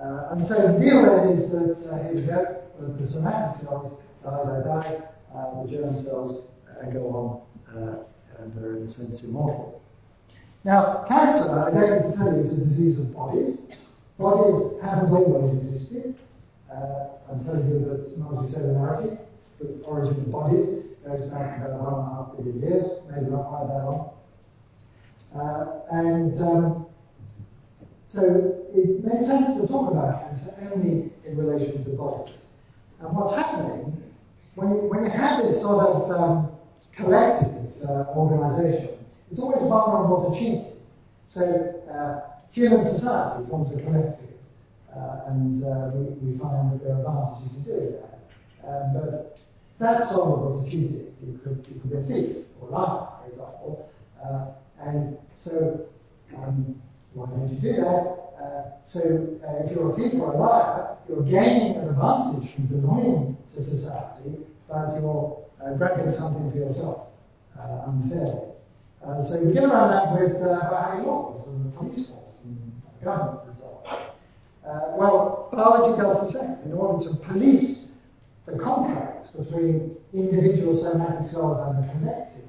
[0.00, 2.62] Uh, and so the then is that uh, here we go,
[2.98, 4.98] the somatic cells die, die, die,
[5.34, 6.48] uh, the germ cells
[6.80, 8.04] uh, go on,
[8.38, 9.82] and they're in a sense immortal.
[10.64, 13.62] Now, cancer, I don't need to tell you, is a disease of bodies.
[14.18, 16.14] Bodies haven't always existed.
[16.70, 19.18] Uh, I'm telling you that multicellularity,
[19.58, 23.48] the origin of bodies, goes back about one and a half billion years, maybe not
[23.48, 24.12] quite that long.
[25.34, 26.86] Uh, and um,
[28.12, 32.46] so it makes sense to talk about cancer only in relation to bodies.
[33.00, 34.02] And what's happening,
[34.56, 36.50] when you, when you have this sort of um,
[36.96, 38.98] collective uh, organization,
[39.30, 40.72] it's always vulnerable to cheating.
[41.28, 41.42] So
[41.88, 44.34] uh, human society forms a collective,
[44.92, 48.18] uh, and uh, we, we find that there are advantages in doing that.
[48.66, 49.38] Um, but
[49.78, 51.14] that's vulnerable to cheating.
[51.24, 53.90] You could, you could be a thief or a liar, for example.
[54.20, 54.46] Uh,
[54.80, 55.86] and so
[56.36, 56.82] um,
[57.14, 58.16] why don't you do that?
[58.40, 62.66] Uh, so uh, if you're a thief or a liar, you're gaining an advantage from
[62.66, 67.08] belonging to society, but you're uh, grabbing something for yourself
[67.58, 68.50] uh, unfairly.
[69.06, 73.48] Uh, so we get around that with uh, laws and the police force and government
[73.48, 73.98] and so on.
[74.66, 76.56] Uh, well, biology does the same.
[76.64, 77.92] In order to police
[78.46, 82.44] the contracts between individual somatic cells and the collective,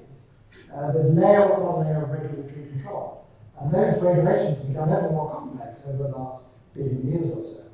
[0.75, 3.20] uh, there's layer upon layer of regulatory control.
[3.61, 7.71] And those regulations have become ever more complex over the last billion years or so.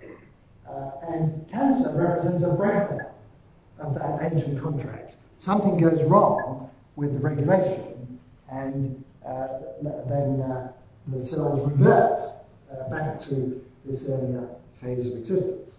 [0.69, 3.07] Uh, and cancer represents a breakdown
[3.79, 5.15] of that ancient contract.
[5.39, 8.19] Something goes wrong with the regulation,
[8.51, 9.47] and uh,
[9.81, 10.71] then uh,
[11.07, 12.19] the cells revert
[12.71, 14.49] uh, back to this earlier
[14.81, 15.75] phase of existence.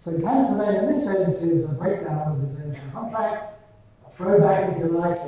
[0.00, 3.60] So cancer then, in this sense, is a breakdown of this ancient contract,
[4.06, 5.20] a throwback, if you like,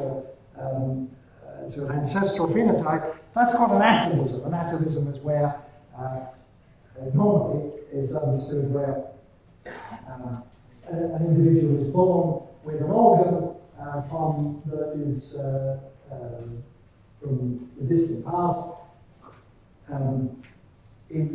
[0.59, 1.24] um, uh,
[1.73, 4.47] to an ancestral phenotype, that's called an atavism.
[4.47, 5.61] An atavism is where
[5.99, 6.21] uh,
[7.15, 9.05] normally is understood where
[9.67, 10.41] uh,
[10.91, 15.79] an individual is born with an organ uh, from that is uh,
[16.13, 16.63] um,
[17.21, 18.71] from the distant past.
[19.93, 20.43] Um,
[21.11, 21.31] it,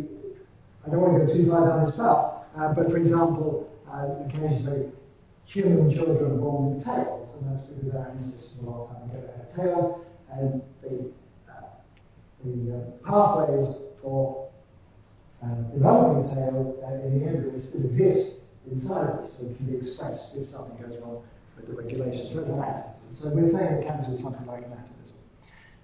[0.86, 4.08] I don't want to go too far down this path, uh, but for example, uh,
[4.26, 4.92] occasionally
[5.46, 9.30] human children are born with tails, and that's because our ancestors a long time ago
[9.38, 11.12] had tails, and the
[12.46, 14.50] the uh, pathways for
[15.44, 18.40] uh, developing a tail uh, in the embryo still exist
[18.72, 21.24] inside us, so it can be expressed if something goes wrong
[21.56, 22.34] with the regulations.
[22.34, 23.16] So it's an atavism.
[23.16, 25.14] So we're saying that cancer is something like an atavism.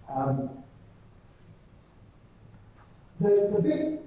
[0.10, 0.50] Um,
[3.20, 4.00] the, the big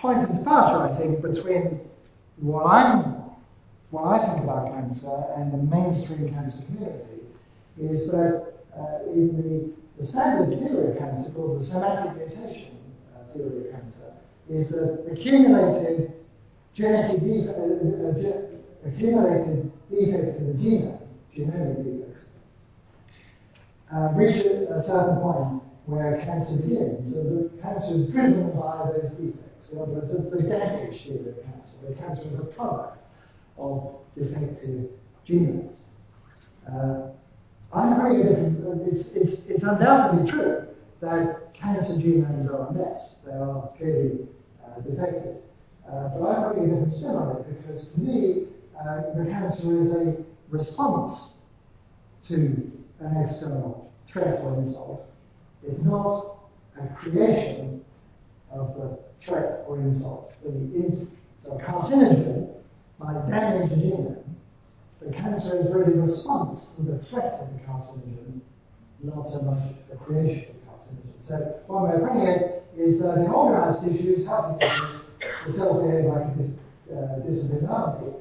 [0.00, 1.80] point of departure, I think, between
[2.36, 3.18] what I'm
[3.90, 7.22] what I think about cancer and the mainstream cancer community
[7.80, 12.76] is that uh, in the the standard theory of cancer, called the somatic mutation
[13.14, 14.12] uh, theory of cancer,
[14.48, 16.14] is that accumulated
[16.74, 18.48] genetic def- uh, uh, ge-
[18.86, 21.00] accumulated defects in the genome,
[21.36, 22.26] genomic defects,
[23.92, 29.12] uh, reach a, certain point where cancer begins, and the cancer is driven by those
[29.12, 29.70] defects.
[29.72, 32.98] In other words, it's the damage theory of cancer, where cancer is a product
[33.56, 34.90] of defective
[35.26, 35.80] genomes.
[36.70, 37.08] Uh,
[37.72, 40.68] I'm very it's, it's, it's undoubtedly true
[41.00, 43.20] that cancer genomes are a mess.
[43.24, 44.26] They are clearly
[44.64, 45.36] uh, defective.
[45.86, 48.46] Uh, but I agree putting a different spin on it because to me,
[48.78, 51.34] uh, the cancer is a response
[52.24, 52.34] to
[53.00, 55.06] an external threat or insult.
[55.62, 56.38] It's not
[56.80, 57.82] a creation
[58.50, 60.32] of the threat or insult.
[60.42, 61.08] The ins-
[61.40, 62.54] so carcinogen
[62.98, 64.22] might damage the genome,
[65.00, 68.40] but cancer is really a response to the threat of the carcinogen,
[69.02, 71.14] not so much the creation of the carcinogen.
[71.20, 71.34] So
[71.66, 75.00] one way of putting it is that in organized tissues, healthy tissues,
[75.46, 78.12] the cells behave like a uh, disciplined army.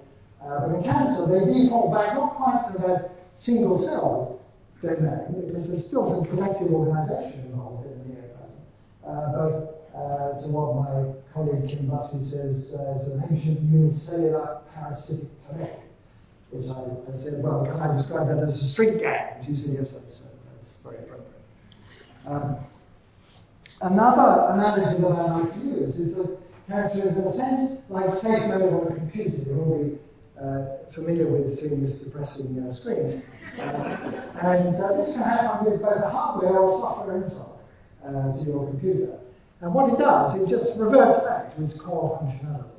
[0.44, 4.40] Uh, but in cancer, they default back not quite to that single cell
[4.82, 8.62] domain, because there's still some collective organization involved in the neoplasm.
[9.04, 14.62] Uh, but uh, to what my colleague Kim Bussey says uh, is an ancient unicellular
[14.74, 15.87] parasitic kinetic,
[16.52, 19.44] which I, I said, well, can I describe that as a street gang?
[19.46, 21.34] She said, yes, that's, that's very appropriate.
[22.26, 22.58] Um,
[23.82, 28.14] another analogy that I like to use is that cancer is, in a sense, like
[28.14, 29.38] safe mode on a computer.
[29.46, 29.98] You'll all be
[30.42, 33.24] uh, familiar with seeing this depressing uh, screen.
[33.60, 37.60] Uh, and uh, this can happen with both the hardware or software inside
[38.06, 39.18] uh, to your computer.
[39.62, 42.70] And what it does, it just reverts back to its core functionality.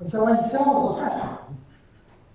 [0.00, 1.56] And so when cells are found,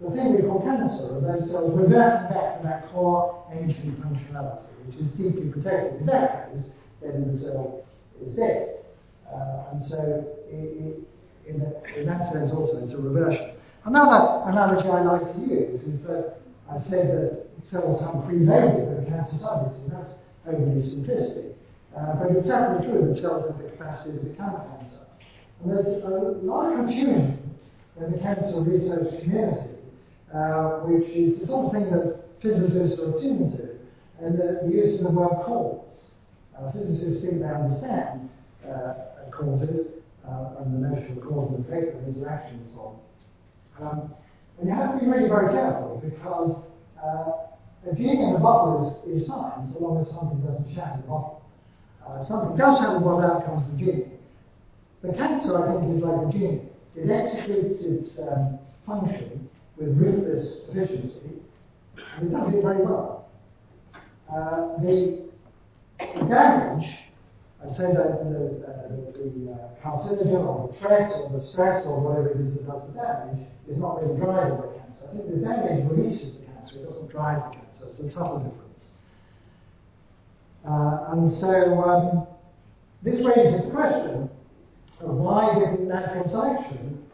[0.01, 4.67] the thing we call cancer are those cells reverting back to that core ancient functionality,
[4.86, 6.01] which is deeply protected.
[6.01, 6.69] In that case,
[7.01, 7.86] then the cell
[8.21, 8.79] is dead.
[9.31, 10.99] Uh, and so, it, it,
[11.47, 11.62] in,
[11.95, 13.55] in that sense, also, it's a reversion.
[13.86, 19.08] Another analogy I like to use is that I've said that cells come pre-loaded with
[19.08, 19.91] a cancer subroutine.
[19.91, 20.12] That's
[20.47, 21.53] overly simplistic.
[21.95, 25.05] Uh, but it's certainly true that cells have the capacity to become cancer.
[25.63, 26.10] And there's a
[26.43, 27.55] lot of confusion
[28.01, 29.75] in the cancer research community,
[30.36, 33.69] uh, which is the sort of thing that physicists are attuned to,
[34.19, 36.12] and the, the use of the word cause.
[36.60, 38.30] Uh, physicists think they understand
[38.67, 38.93] uh,
[39.32, 43.00] causes uh, and the notion of cause and effect and interaction and so
[43.80, 43.88] on.
[43.88, 44.13] Um,
[44.60, 46.65] and you have to be really very careful because
[47.89, 51.08] a genie in the bottle is, is fine so long as something doesn't shatter the
[51.08, 51.43] bottle.
[52.06, 54.06] Uh, something does shatter the bottle, out comes the.
[55.02, 56.62] The cancer, I think, is like the genie.
[56.95, 59.44] It executes its um, function
[59.78, 61.42] with ruthless efficiency,
[62.18, 63.30] and it does it very well.
[64.30, 65.26] Uh, the,
[66.28, 66.88] damage
[67.64, 72.00] I say that the, uh, the uh, carcinogen or the threat or the stress or
[72.00, 75.06] whatever it is that does the damage is not really driving the cancer.
[75.10, 77.86] I think the damage releases the cancer, it doesn't drive the cancer.
[77.92, 78.92] It's a subtle difference.
[80.68, 82.28] Uh, and so um,
[83.04, 84.30] this raises the question
[85.00, 87.05] of why didn't natural selection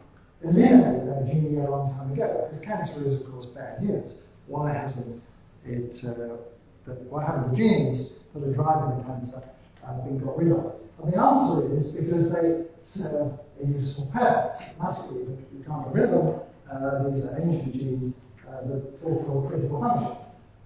[0.44, 2.48] eliminate that gene a long time ago?
[2.48, 4.18] Because cancer is, of course, bad news.
[4.46, 5.22] Why hasn't
[5.64, 6.04] it?
[6.04, 6.36] Uh,
[6.84, 9.42] the, why haven't the genes that are driving the cancer
[9.86, 10.74] uh, been got rid of?
[11.02, 14.58] And the answer is because they serve a useful purpose.
[14.60, 16.40] Be that you can't get rid of them.
[16.70, 18.14] Uh, these are ancient genes
[18.48, 20.18] uh, that fulfill critical functions.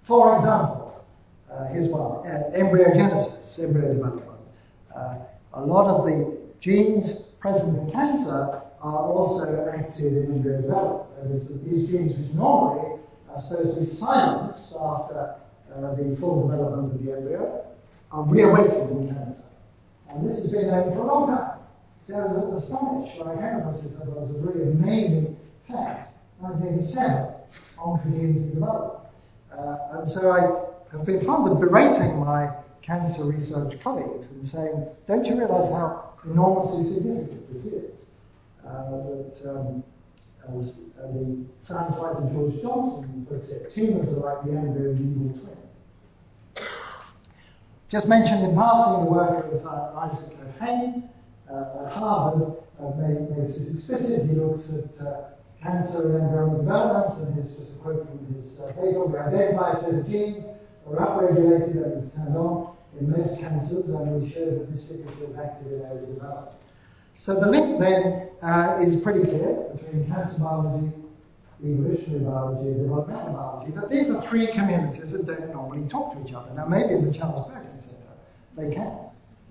[0.07, 1.05] For example,
[1.51, 4.23] uh, here's one uh, embryogenesis, embryo development.
[5.53, 11.65] A lot of the genes present in cancer are also active in embryo development.
[11.65, 15.35] These genes, which normally are supposed to be silenced after
[15.75, 17.65] uh, the full development of the embryo,
[18.11, 19.43] are reawakened in cancer.
[20.09, 21.59] And this has been known for a long time.
[22.01, 23.95] So I was astonished when I came across this.
[23.97, 26.13] I thought it was a really amazing fact.
[26.39, 27.33] 1987,
[27.77, 29.03] oncogenes in development.
[29.51, 32.49] Uh, and so I have been fond of berating my
[32.81, 38.05] cancer research colleagues and saying, don't you realize how enormously significant this is?
[38.65, 39.83] Uh, that, um,
[40.49, 45.33] as uh, the science writer George Johnson puts it, tumors are like the embryo's evil
[45.39, 45.57] twin.
[47.89, 51.09] Just mentioned in passing the work of uh, Isaac Kohane
[51.49, 54.29] uh, at Harvard uh, made, makes this explicit.
[54.29, 55.29] He looks at uh,
[55.61, 59.05] cancer and embryonic development, and here's just a quote from his uh, paper.
[59.05, 60.45] We identify a set of genes
[60.87, 65.25] are upregulated and is turned on in most cancers, and we show that this signature
[65.29, 66.55] is active in early development.
[67.19, 70.93] So the link then uh, is pretty clear between cancer biology,
[71.63, 73.71] evolutionary biology, and developmental biology.
[73.75, 76.53] But these are three communities that don't normally talk to each other.
[76.53, 78.15] Now, maybe in the Charles Perkins Center,
[78.55, 79.09] they can.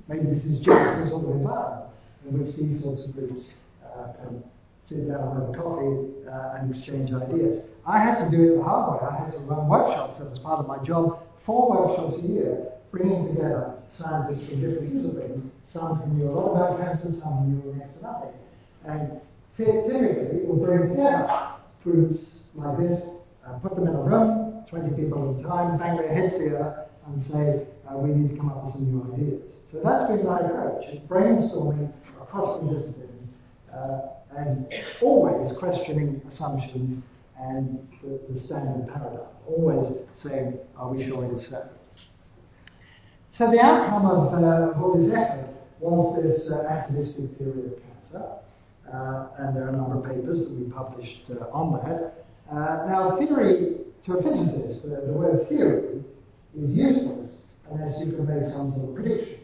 [0.08, 1.90] Maybe this is just the sort of environment
[2.28, 3.50] in which these sorts of groups
[3.84, 4.42] uh, can
[4.82, 7.66] sit down and have a coffee uh, and exchange ideas.
[7.86, 9.08] I had to do it the hard way.
[9.08, 10.20] I had to run workshops.
[10.20, 11.18] Was part of my job.
[11.44, 15.53] Four workshops a year, bringing together scientists from different disciplines.
[15.66, 18.32] Some who knew a lot about cancer, some who knew next to nothing.
[18.84, 19.20] And
[19.57, 23.03] typically, we'll bring together groups like this,
[23.47, 26.87] uh, put them in a room, 20 people at a time, bang their heads together,
[27.07, 29.61] and say, uh, we need to come up with some new ideas.
[29.70, 33.07] So that's been my approach, brainstorming across the disciplines
[33.72, 34.01] uh,
[34.37, 34.66] and
[35.01, 37.03] always questioning assumptions
[37.39, 41.68] and the, the, standard paradigm, always saying, are we sure it is so?
[43.37, 47.82] So the outcome of, uh, of all this effort was this uh, atavistic theory of
[47.82, 48.24] cancer,
[48.91, 52.24] uh, and there are a number of papers that we published uh, on that.
[52.51, 53.76] Uh, now, theory,
[54.07, 56.03] to a physicist, the word theory
[56.59, 59.41] is useless unless you can make some sort of prediction.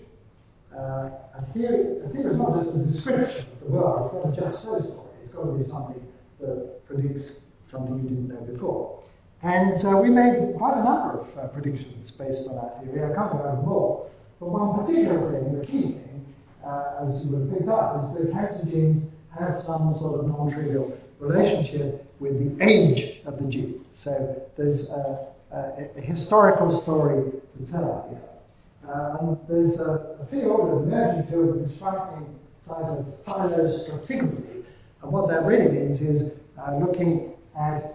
[0.75, 4.35] Uh, a, theory, a theory is not just a description of the world, it's not
[4.35, 6.03] just so story, it's got to be something
[6.41, 7.41] that predicts
[7.71, 9.02] something you didn't know before.
[9.43, 13.03] And uh, we made quite a number of uh, predictions based on our theory.
[13.11, 14.11] I can't them all.
[14.39, 16.35] But one particular thing, the key thing,
[16.65, 19.03] uh, as you would have picked up, is that cancer genes
[19.37, 23.85] have some sort of non-trivial relationship with the age of the gene.
[23.93, 28.93] So there's a, a, a historical story to tell here.
[28.93, 32.27] Uh, and there's a, a field, an emerging field, with this striking
[32.67, 34.65] title of phylostratigraphy.
[35.03, 37.92] And what that really means is uh, looking at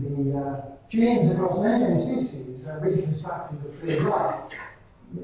[0.00, 4.52] the uh, genes across many many species and reconstructing the tree of life.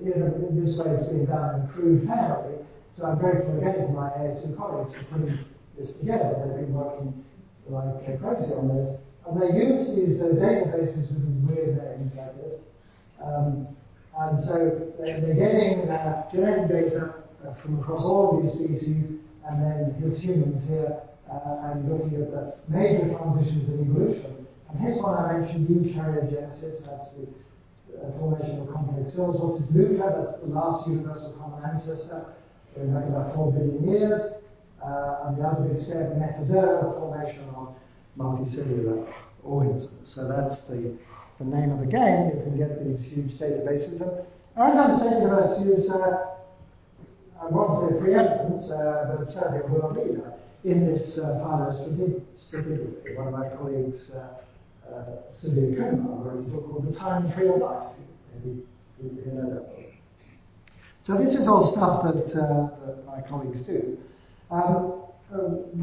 [0.03, 2.55] You know, in this way, it's been done in crude family.
[2.95, 5.39] So I'm grateful again to my ASU colleagues for putting
[5.79, 6.35] this together.
[6.47, 7.25] They've been working
[7.68, 8.99] like crazy on this.
[9.27, 12.57] And they use these uh, databases with these weird names like this.
[13.25, 13.68] Um,
[14.18, 17.14] and so they're, they're getting uh, genetic data
[17.47, 21.01] uh, from across all these species, and then his humans here,
[21.31, 24.41] uh, and looking at the major transitions in evolution.
[24.73, 27.29] And here's one I mentioned, eukaryogenesis, that's the
[27.99, 29.37] uh, formation of complex cells.
[29.39, 30.14] What's it, Luca?
[30.16, 32.25] That's the last universal common ancestor,
[32.75, 34.20] going back about 4 billion years.
[34.83, 37.75] Uh, and the other big step, metazoa, the formation of
[38.18, 39.07] multicellular
[39.45, 40.12] organisms.
[40.12, 40.99] So that's the
[41.39, 44.01] the name of the game, you can get these huge databases.
[44.57, 46.37] And Arizona State is, uh,
[47.41, 50.33] I won't say preeminent, uh, but certainly a world leader
[50.64, 51.75] in this uh,
[52.37, 53.16] stratigraphy.
[53.16, 54.41] One of my colleagues, uh,
[54.89, 57.89] uh, Sudhir Kumar, wrote a book called The Time Tree of Life.
[58.35, 58.62] Maybe
[59.03, 59.78] you know that book.
[61.05, 63.99] So this is all stuff that, uh, that my colleagues do.
[64.51, 65.03] Um,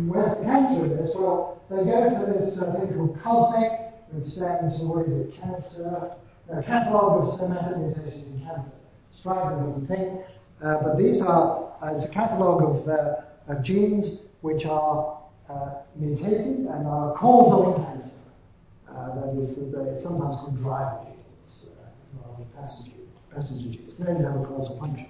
[0.07, 1.11] where's the cancer in this?
[1.15, 6.11] Well, they go to this uh, thing called COSMIC, which stands for is it, cancer,
[6.51, 8.73] a catalogue of somatic mutations in cancer.
[9.09, 10.23] Striking looking thing.
[10.63, 13.15] Uh, but these are, uh, it's a catalogue of, uh,
[13.47, 18.18] of genes which are uh, mutated and are causal in cancer.
[18.99, 22.91] Uh, that is, they're sometimes called driver genes, uh, rather than passenger,
[23.33, 23.79] passenger
[24.25, 25.07] have a causal function.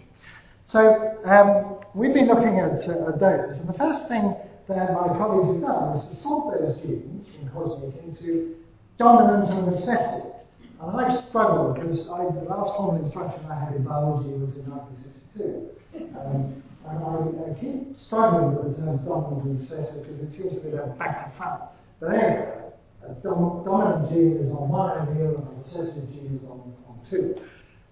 [0.66, 4.36] So um, we've been looking at, at those, and the first thing
[4.68, 8.56] that my colleagues have done is to sort those genes in COSMIC into
[9.00, 10.34] dominant and recessive.
[10.82, 14.70] And I've struggled because I, the last formal instruction I had in biology was in
[14.70, 15.70] 1962.
[16.16, 20.60] Um, and I, I, keep struggling with the terms dominant and recessive because it seems
[20.60, 21.64] to be going back to front.
[22.00, 22.69] But anyway,
[23.08, 27.36] a dominant gene is on one allele and a recessive gene is on, on two.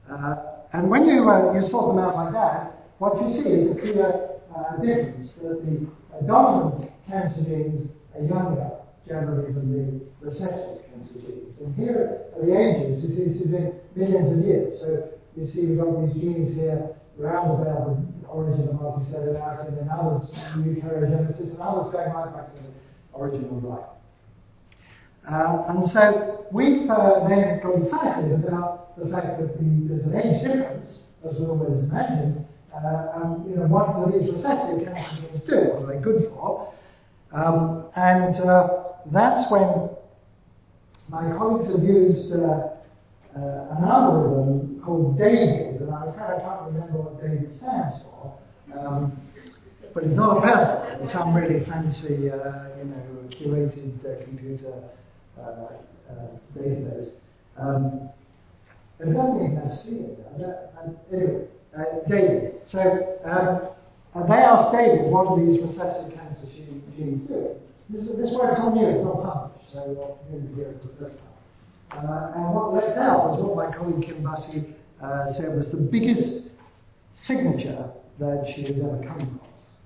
[0.10, 0.36] Uh,
[0.74, 3.80] and when you, uh, you sort them out like that, what you see is a
[3.80, 8.72] clear uh, difference that the uh, dominant cancer genes are younger
[9.08, 11.60] generally than the recessive cancer genes.
[11.60, 14.80] And here are the ages, you see this is in millions of years.
[14.80, 19.78] So you see we've got these genes here around about the origin of multicellularity, and
[19.78, 22.70] then others, eukaryogenesis, and others going right back to the
[23.14, 23.97] origin of life.
[25.30, 30.16] Uh, and so we've uh, then got excited about the fact that the, there's an
[30.16, 35.22] age difference, as we always imagine, uh, and you know, what do these recessive cancer
[35.22, 35.56] genes do?
[35.56, 36.74] What are they good for?
[37.34, 39.90] Um, and uh, that's when
[41.10, 42.70] my colleagues have used uh,
[43.36, 48.40] uh, an algorithm called David, and afraid I can't remember what David stands for.
[48.78, 49.20] Um,
[49.94, 54.74] but it's not a person, it's some really fancy, uh, you know, curated uh, computer
[56.58, 57.14] database.
[57.58, 58.10] Um,
[59.00, 60.70] it doesn't even have C in there.
[61.12, 61.48] Anyway,
[62.08, 62.62] David.
[62.66, 62.80] So
[63.26, 66.46] um, they asked David, what do these recessive cancer
[66.96, 67.56] genes do?
[67.90, 71.20] This, this work's on you, it's not published, so you'll hear it for the first
[71.20, 72.06] time.
[72.06, 75.78] Uh, and what left out was what my colleague Kim Bussey uh, said was the
[75.78, 76.52] biggest
[77.16, 79.78] signature that she has ever come across.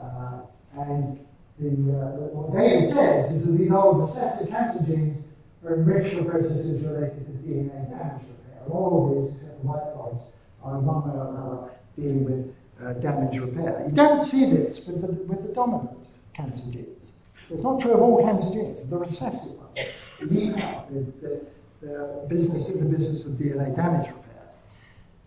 [0.00, 1.18] Uh, and
[1.60, 5.18] the, uh, what David says is that these old recessive cancer genes
[5.64, 8.64] are enriched for processes related to DNA damage repair.
[8.70, 10.32] All of these, except the white blobs,
[10.62, 13.84] are in one way or another dealing with uh, damage repair.
[13.86, 17.12] You don't see this with the, with the dominant cancer genes.
[17.50, 18.88] It's not true of all cancer genes.
[18.88, 19.76] The recessive ones
[20.20, 21.40] the, the,
[21.82, 24.48] the business in the business of DNA damage repair.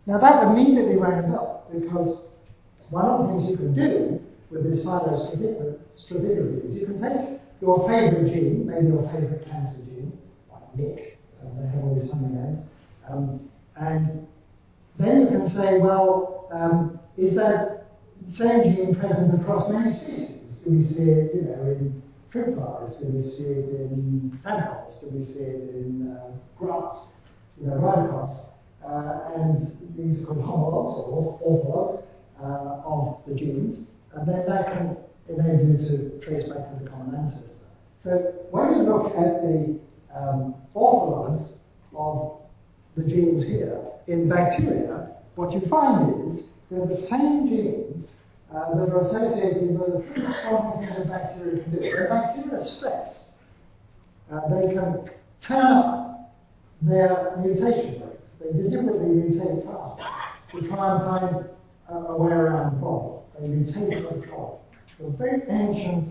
[0.06, 2.26] Now that immediately rang a bell because
[2.90, 4.23] one of the things you can do
[4.54, 10.18] with this phylostratigraphy is you can take your favourite gene, maybe your favourite cancer gene,
[10.51, 12.62] like Nick, uh, they have all these funny names,
[13.10, 14.28] um, and
[14.99, 17.88] then you can say, well, um, is that
[18.32, 20.60] same gene present across many species?
[20.64, 22.95] Do we see it, you know, in fruit flies?
[22.97, 24.99] Do we see it in tadpoles?
[25.01, 27.08] Do we see it in uh, grass?
[27.60, 28.49] You know, right across.
[28.86, 29.60] Uh, and
[29.97, 32.06] these are called homologs or orthologs
[32.41, 34.97] uh, of the genes, and then that can
[35.30, 37.53] enable you to trace back to the common ancestor.
[38.03, 39.80] So when you look at the
[40.14, 41.53] um, orthologs
[41.95, 42.39] of
[42.95, 48.09] the genes here in bacteria, what you find is they're the same genes
[48.53, 51.80] uh, that are associated with the pretty strong thing that bacteria can do.
[51.80, 53.26] When bacteria stress,
[54.32, 55.09] uh, they can
[55.41, 56.34] turn up
[56.82, 58.20] their mutation rate.
[58.39, 60.03] They deliberately mutate faster
[60.51, 61.45] to try and find
[61.89, 63.12] uh, a way around the problem.
[63.40, 64.62] They mutate for control.
[65.00, 66.10] Very ancient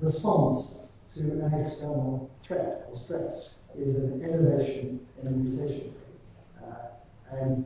[0.00, 0.78] response
[1.14, 6.64] to an external threat or stress is an innovation in a mutation rate.
[6.64, 7.64] Uh, and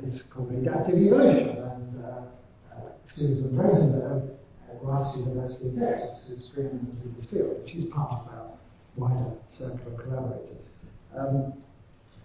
[0.00, 1.48] it's called adaptive evolution.
[1.48, 4.30] And uh, uh, Susan Rosenberg
[4.70, 8.50] at Rice University of Texas is screaming into this field, is part of our
[8.96, 10.68] wider circle of collaborators.
[11.16, 11.54] Um,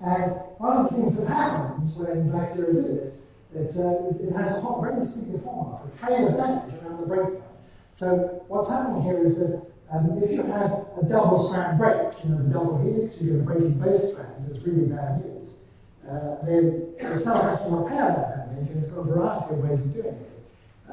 [0.02, 3.20] and one of the things that happens when bacteria do this,
[3.54, 7.08] it's, uh, it, it, has a very distinctive hallmark, a trail of damage around the
[7.08, 7.42] breakpoint.
[7.96, 12.30] So what's happening here is that um, if you have a double strand break, you
[12.30, 15.58] know, the double helix, you're breaking both strands, it's really bad news.
[16.06, 19.60] Uh, then the cell has to repair that damage, and it's got a variety of
[19.66, 20.32] ways of doing it.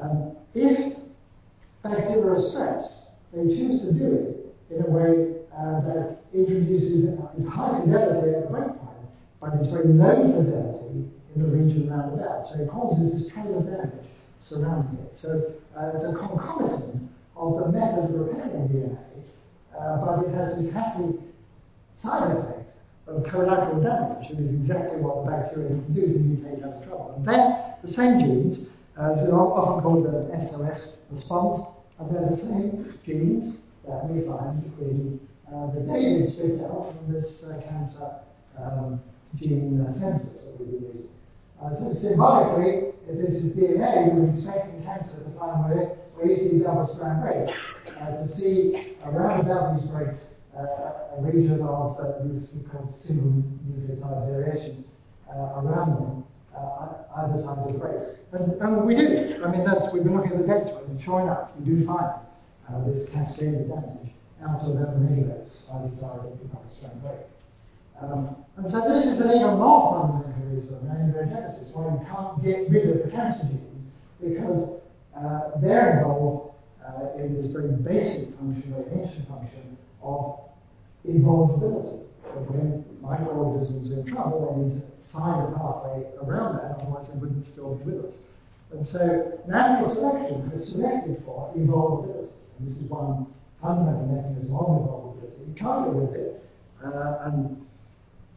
[0.01, 0.97] Um, if
[1.83, 7.05] bacteria are stressed, they choose to do it in a way uh, that introduces
[7.37, 9.05] its high fidelity at the breakpoint,
[9.39, 11.05] but it's very low fidelity
[11.37, 12.47] in the region around about.
[12.47, 14.09] So it causes this trail of damage
[14.41, 15.17] surrounding it.
[15.17, 18.97] So uh, it's a concomitant of the method of repairing DNA,
[19.77, 21.13] uh, but it has this happy
[21.93, 22.73] side effect
[23.07, 26.83] of collateral damage, which is exactly what the bacteria can do to mutate out of
[26.83, 27.13] trouble.
[27.17, 28.69] And they're the same genes,
[28.99, 31.61] uh, it's often called the SOS response,
[31.99, 33.57] and they're the same genes
[33.87, 35.19] that we find in
[35.53, 38.19] uh, the David spits out from this uh, cancer
[38.59, 38.99] um,
[39.35, 41.09] gene uh, census that we've been using.
[41.61, 45.97] Uh, so symbolically, if this is DNA, we would expect in cancer to find where,
[46.13, 47.57] where you see double strand breaks,
[47.99, 53.43] uh, to see around about these breaks uh, a region of uh, these called single
[53.65, 54.85] nucleotide variations
[55.29, 56.23] uh, around them,
[56.55, 58.09] uh, either side of the breaks.
[58.33, 59.41] And, and, we do.
[59.43, 62.11] I mean, that's we've been looking at the data, and sure enough, you do find
[62.85, 64.13] this cascade of damage
[64.45, 67.17] out to 11 megabits either side of the double strand break.
[68.01, 72.43] Um, and so this is an even more fundamental reason than embryogenesis, why you can't
[72.43, 73.87] get rid of the cancer genes,
[74.21, 74.81] because
[75.17, 76.53] uh, they're involved
[76.85, 80.39] uh, in this very basic function, very ancient function of
[81.07, 82.03] evolvability.
[82.47, 87.17] When microorganisms are in trouble, they need to find a pathway around that, otherwise they
[87.17, 88.15] wouldn't still be with us.
[88.71, 92.29] And so natural selection has selected for evolvability.
[92.59, 93.27] And this is one
[93.61, 95.47] fundamental mechanism of evolvability.
[95.47, 96.43] You can't get rid of it.
[96.83, 97.66] Uh, and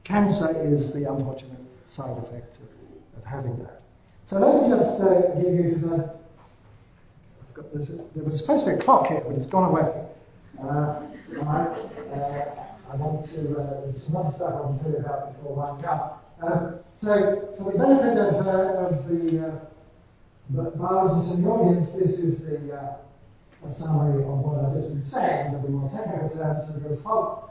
[0.04, 3.82] Cancer is the unfortunate side effect of, of having that.
[4.26, 8.76] So let me just uh, give you, because I've got this, there was supposed to
[8.76, 10.06] be a clock here, but it's gone away.
[10.62, 11.02] Uh,
[11.42, 11.60] I,
[12.14, 15.36] uh, I want to, uh, there's some other stuff I want to tell you about
[15.36, 16.12] before one comes.
[16.42, 22.18] Um, so, for the benefit of, uh, of the uh, biologists in the audience, this
[22.18, 22.96] is the uh,
[23.68, 26.82] a summary of what I've just been saying, that we will take our terms and
[26.82, 27.49] go forward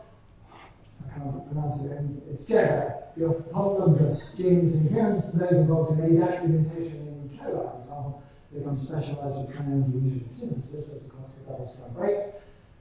[1.09, 5.99] I can't pronounce it, and it's Jera, the orthologous genes in humans and those involved
[5.99, 7.37] in adaptive mutation in E.
[7.37, 12.21] coli, for example, become specialized for translesion synthesis as a consequence of double breaks.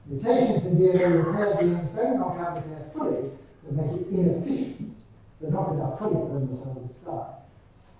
[0.05, 3.29] Mutations in DNA repair genes don't knock out repair fully,
[3.65, 4.95] they make it inefficient.
[5.41, 7.33] They're not enough fully for them to cell to die.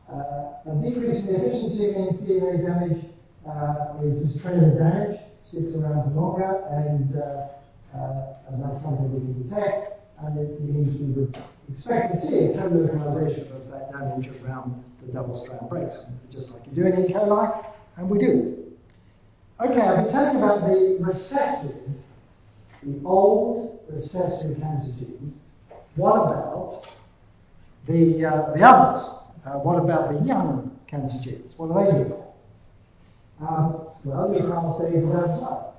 [0.09, 3.05] Uh, a decrease in efficiency means DNA damage
[3.47, 9.09] uh, is this trail of damage, sticks around longer, and, uh, uh, and that's something
[9.13, 11.37] we can detect and it means we would
[11.71, 16.73] expect to see a co-localization of that damage around the double-strand breaks, just like you
[16.73, 17.13] do in E.
[17.13, 17.65] coli,
[17.97, 18.55] and we do.
[19.61, 21.75] Okay, I've been talking about the recessive,
[22.83, 25.37] the old recessive cancer genes.
[25.95, 26.83] What about
[27.87, 29.07] the, uh, the others?
[29.45, 31.53] Uh, what about the young cancer genes?
[31.57, 32.13] What are they doing?
[33.41, 35.73] Um, well, you can't stay for time.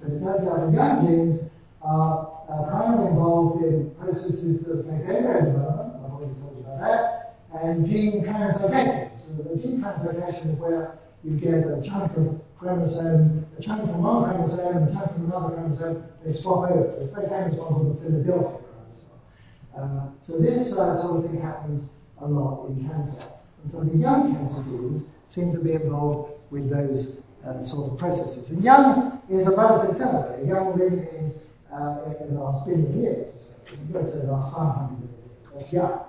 [0.00, 1.50] But it turns out the young genes
[1.82, 6.80] are uh, primarily involved in processes that affect embryo development, I've already told you about
[6.80, 13.46] that, and gene transcription the gene translocation is where you get a chunk of chromosome,
[13.58, 16.94] a chunk from one chromosome and a chunk from another chromosome, they swap over.
[17.00, 19.18] It's very famous one called the Philadelphia chromosome.
[19.76, 21.88] Uh, so this uh, sort of thing happens
[22.20, 23.24] a lot in cancer.
[23.62, 27.98] And so the young cancer genes seem to be involved with those uh, sort of
[27.98, 28.50] processes.
[28.50, 30.46] And young is a relative term.
[30.46, 31.34] Young really means
[31.74, 33.50] in the last billion years.
[33.92, 35.08] Let's say the last 500 million
[35.58, 35.72] years.
[35.72, 36.00] Young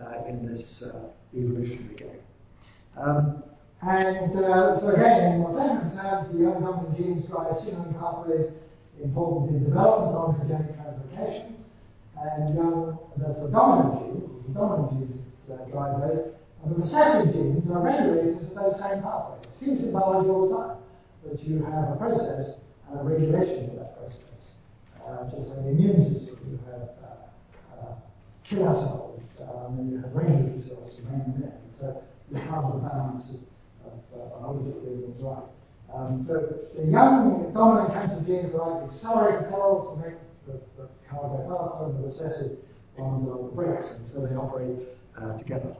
[0.00, 2.20] uh, in this uh, evolutionary game.
[2.96, 3.42] Um,
[3.82, 8.52] and uh, so again, in technical terms, the dominant genes drive signaling pathways
[9.02, 11.56] important in development of oncogenic translocations.
[12.20, 16.32] And that's the dominant genes, the dominant genes that drive those.
[16.62, 19.44] And the recessive genes are regulators of those same pathways.
[19.44, 20.76] It seems in biology all the time
[21.24, 22.60] that you have a process
[22.90, 24.29] and a regulation of that process.
[25.10, 27.94] Uh, just like the immune system, you have uh, uh,
[28.44, 31.52] killer cells, um, and you have regulatory cells them in.
[31.74, 33.42] So it's part of the balance
[33.84, 35.42] of, of biology doing things right.
[35.92, 36.34] Um, so
[36.76, 40.14] the young dominant cancer genes are like the accelerator pedals to make
[40.46, 42.58] the, the car go faster, and the recessive
[42.96, 44.78] ones are the brakes, and so they operate
[45.20, 45.74] uh, together.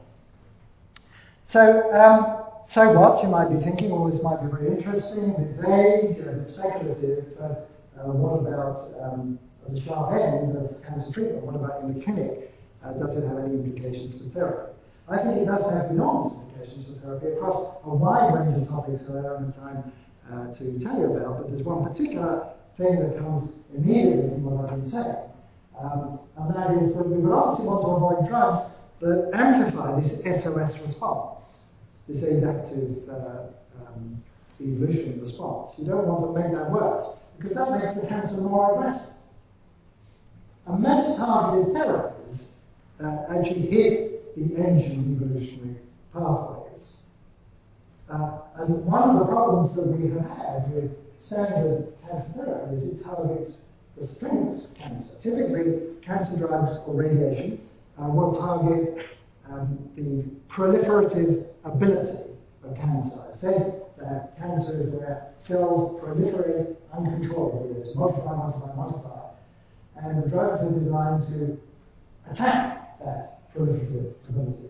[1.47, 3.23] So, um, so what?
[3.23, 7.37] You might be thinking, well, this might be very interesting, a bit vague, a speculative,
[7.39, 7.70] but
[8.01, 9.39] uh, what about um,
[9.69, 11.45] the sharp end of cancer treatment?
[11.45, 12.51] What about in the clinic?
[12.83, 14.73] Uh, does it have any implications for therapy?
[15.07, 19.05] I think it does have enormous implications for therapy across a wide range of topics
[19.05, 19.91] that I don't have time
[20.31, 24.65] uh, to tell you about, but there's one particular thing that comes immediately from what
[24.65, 25.29] I've been saying.
[25.77, 28.65] Um, and that is that we would obviously want to avoid drugs
[29.01, 31.65] that amplify this SOS response,
[32.07, 33.49] this adaptive uh,
[33.85, 34.21] um,
[34.61, 35.73] evolutionary response.
[35.77, 39.13] You don't want to make that worse, because that makes the cancer more aggressive.
[40.67, 42.43] And most targeted therapies
[43.03, 45.77] uh, actually hit the ancient evolutionary
[46.13, 46.97] pathways.
[48.11, 52.87] Uh, and one of the problems that we have had with standard cancer therapy is
[52.87, 53.57] it targets
[53.97, 55.13] the squamous cancer.
[55.21, 57.59] Typically, cancer drugs or radiation
[58.01, 59.05] uh, will target
[59.49, 60.23] um, the
[60.53, 62.31] proliferative ability
[62.63, 63.19] of cancer.
[63.39, 69.21] Say that cancer is where cells proliferate uncontrollably, they multiply, multiply, multiply,
[69.97, 71.59] and the drugs are designed to
[72.31, 74.69] attack that proliferative ability.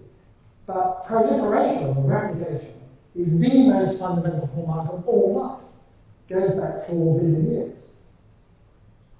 [0.67, 2.73] But proliferation or replication
[3.15, 5.59] is the most fundamental hallmark of all life.
[6.29, 7.75] It goes back four billion years.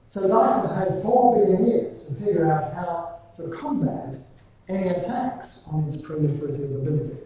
[0.10, 4.16] So life has had four billion years to figure out how to combat
[4.70, 7.18] any attacks on its proliferative ability.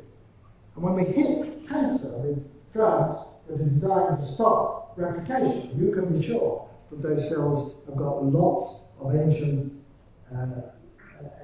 [0.75, 3.15] And when we hit cancer with drugs
[3.47, 8.23] that are designed to stop replication, you can be sure that those cells have got
[8.23, 9.73] lots of ancient,
[10.35, 10.45] uh,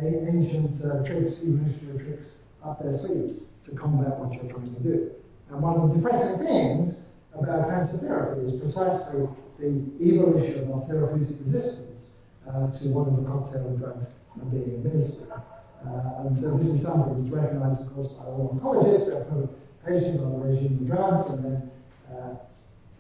[0.02, 2.30] ancient uh, tricks, evolutionary tricks
[2.64, 5.12] up their sleeves to combat what you're trying to do.
[5.50, 6.96] And one of the depressing things
[7.34, 9.28] about cancer therapy is precisely
[9.60, 12.12] the evolution of therapeutic resistance
[12.48, 14.10] uh, to one of the cocktail drugs
[14.50, 15.32] being administered.
[15.32, 19.10] Uh, and so this is something that's recognized, of course, by all oncologists.
[19.10, 19.50] They put
[19.86, 21.72] patients on a regime of drugs, and then
[22.14, 22.36] uh,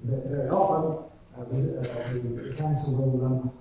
[0.03, 3.51] very often uh, uh, the, cancer will um,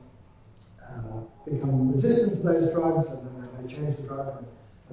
[0.82, 4.46] uh, become resistant to those drugs, and then they change the drug, and,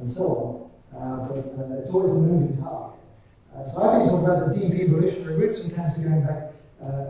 [0.03, 1.27] and so on.
[1.27, 2.99] but it's always a moving target.
[3.73, 6.53] so I've been talking about the deep evolutionary roots of cancer going back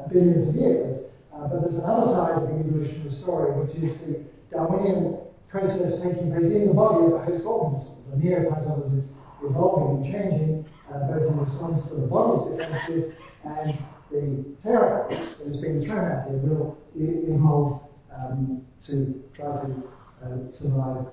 [0.09, 1.03] billions of years.
[1.33, 5.19] Uh, but there's another side of the evolutionary story, which is the Darwinian
[5.49, 7.93] process taking place in the body of the host organism.
[8.09, 9.09] The neoplasm as it's
[9.43, 13.13] evolving and changing, uh, both in response to the body's defenses
[13.43, 13.77] and
[14.11, 17.81] the therapy that is being thrown at it will evolve
[18.15, 19.83] um, to try to
[20.23, 21.05] uh, survive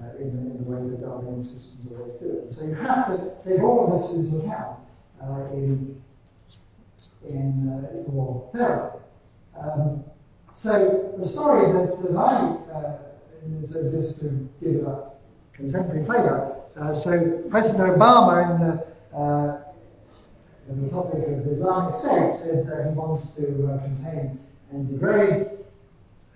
[0.00, 2.46] uh, in, the, in, the, way the Darwinian systems always do.
[2.52, 4.78] So you have to take all of this into account
[5.22, 6.00] uh, in,
[7.28, 8.98] in uh, your therapy.
[9.60, 10.04] Um,
[10.54, 12.98] so the story that, that I, uh,
[13.66, 15.10] so just to give a
[15.52, 19.62] contemporary flavor, uh, so President Obama in the, uh,
[20.68, 24.38] the topic of Islamic State said that he wants to uh, contain
[24.70, 25.48] and degrade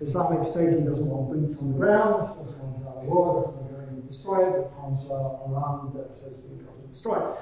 [0.01, 0.73] Islamic State.
[0.73, 3.79] He doesn't want boots on the ground, doesn't want another war, doesn't want to go
[3.79, 7.35] and destroy it, but wants uh, alarmed, so to speak, to destroy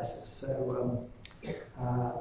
[0.00, 0.38] ISIS.
[0.40, 1.08] So
[1.44, 2.12] um, uh,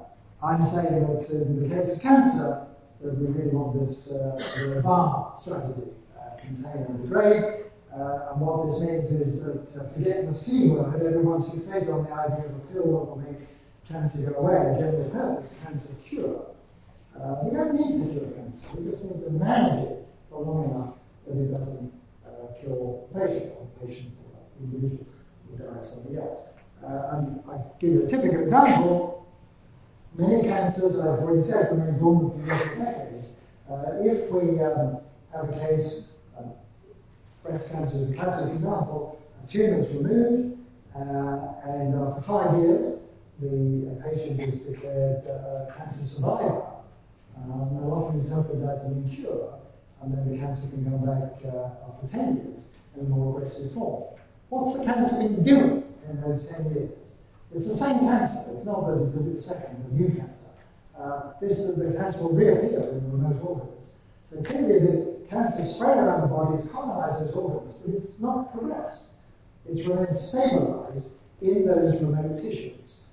[0.43, 2.67] I'm saying that in the case of cancer,
[3.01, 7.61] that we really want this uh, the Obama strategy, uh, contain and degrade.
[7.93, 12.03] Uh, and what this means is that uh, forgetting the C word, everyone's fixated on
[12.03, 13.39] the idea of a pill that will make
[13.88, 16.45] cancer go away, general purpose cancer cure.
[17.15, 20.69] Uh, we don't need to cure cancer, we just need to manage it for long
[20.69, 20.93] enough
[21.27, 21.93] that it doesn't
[22.25, 25.05] uh, kill the patient, or the patient or the individual
[25.49, 26.39] who somebody else.
[26.83, 29.27] Uh, and I give you a typical example.
[30.17, 33.31] Many cancers, I've already said, remain dormant for years or decades.
[34.01, 34.99] If we um,
[35.33, 36.51] have a case, um,
[37.43, 40.59] breast cancer is a classic example, a tumour is removed,
[40.95, 40.99] uh,
[41.67, 42.99] and after five years,
[43.41, 46.63] the patient is declared uh, cancer survivor.
[47.38, 49.53] Um, now often it's hoped an cure,
[50.01, 53.73] and then the cancer can come back uh, after 10 years in a more aggressive
[53.73, 54.03] form.
[54.49, 57.17] What's the cancer been doing in those 10 years?
[57.53, 58.43] It's the same cancer.
[58.55, 60.45] It's not that it's a bit second, a new cancer.
[60.97, 63.91] Uh, this the cancer will reappear in the remote organs.
[64.29, 68.53] So clearly the cancer spread around the body, it's colonized those organs, but it's not
[68.53, 69.09] progressed.
[69.67, 71.09] It's remained stabilized
[71.41, 73.05] in those remote tissues.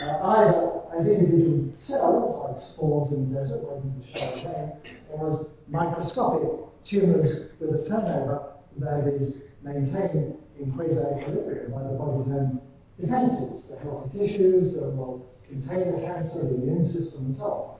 [0.00, 4.72] Uh, either as individual cells, like spores in the desert waiting to show again,
[5.10, 6.48] or as microscopic
[6.84, 12.60] tumours with a turnover that is maintained in quasi-equilibrium by the body's own
[13.00, 17.78] defences, the healthy tissues that will contain the cancer, the immune system, and so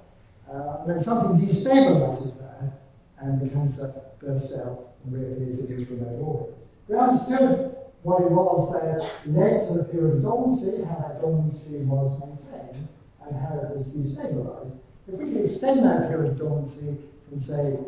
[0.49, 0.55] on.
[0.55, 2.81] Uh, and then something destabilizes that,
[3.21, 6.67] and the cancer bursts out and reappears in these remote organs.
[6.89, 7.76] We understood
[8.07, 12.87] what it was that led to the period of dormancy, how that dormancy was maintained,
[13.27, 14.79] and how it was destabilized.
[15.09, 16.99] If we can extend that period of dormancy
[17.29, 17.79] from, say,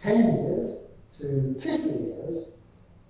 [0.00, 0.78] 10 years
[1.20, 2.48] to 50 years,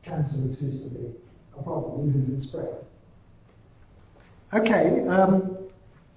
[0.02, 1.14] cancer would cease to be
[1.56, 2.82] a problem, even if it spread.
[4.52, 5.56] Okay, um,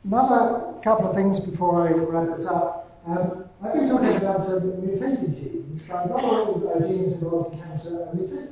[0.04, 2.89] another couple of things before I wrap this up.
[3.06, 5.88] Um, I've been talking about some mutated genes.
[5.88, 8.51] Not all uh, genes involved in cancer are mutated.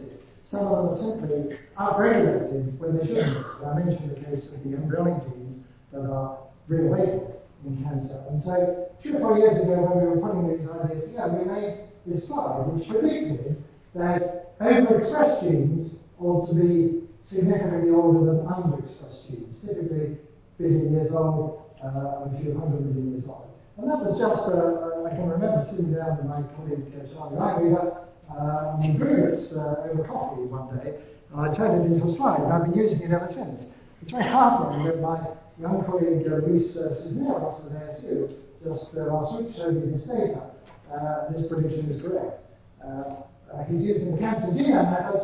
[0.49, 3.45] Some of them are simply upregulated when they shouldn't.
[3.63, 7.33] I mentioned the case of the embryonic genes that are reawakened
[7.65, 8.23] in cancer.
[8.29, 11.45] And so, three or four years ago, when we were putting these ideas together, we
[11.45, 11.77] made
[12.07, 19.59] this slide which predicted that overexpressed genes ought to be significantly older than underexpressed genes,
[19.59, 20.17] typically
[20.57, 23.53] billion years old, uh, a few hundred million years old.
[23.77, 27.37] And that was just, uh, I can remember sitting down with my colleague uh, Charlie
[27.37, 30.99] Lineweaver uh, grew this uh, over coffee one day,
[31.31, 33.71] and I turned it into a slide, and I've been using it ever since.
[34.01, 35.19] It's very heartening that my
[35.59, 40.03] young colleague uh, Luis uh, Cisneros at ASU just uh, last week showed me this
[40.03, 40.51] data.
[40.91, 42.41] Uh, this prediction is correct.
[42.83, 43.15] Uh,
[43.53, 45.21] uh, he's using the cancer genome method,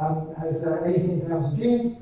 [0.00, 1.98] um, has uh, 18,000 genes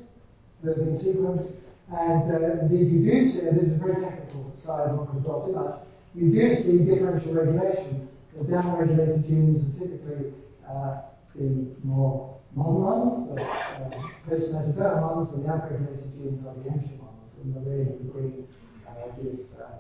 [0.62, 1.52] that have been sequenced,
[1.96, 5.24] and indeed you do see, this is a very technical slide, I'm not going to
[5.24, 5.80] dwell too much,
[6.14, 8.08] you do see differential regulation.
[8.36, 10.32] The downregulated genes are typically
[10.68, 11.02] uh,
[11.34, 13.90] the more modern ones, the uh,
[14.28, 18.12] post-metazoan ones, and the upregulated genes are the ancient ones, and the red and the
[18.12, 18.48] green
[18.88, 19.76] uh, give, uh,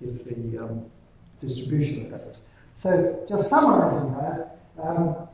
[0.00, 0.84] give the um,
[1.40, 2.42] distribution of those.
[2.80, 5.28] So, just summarizing that, um,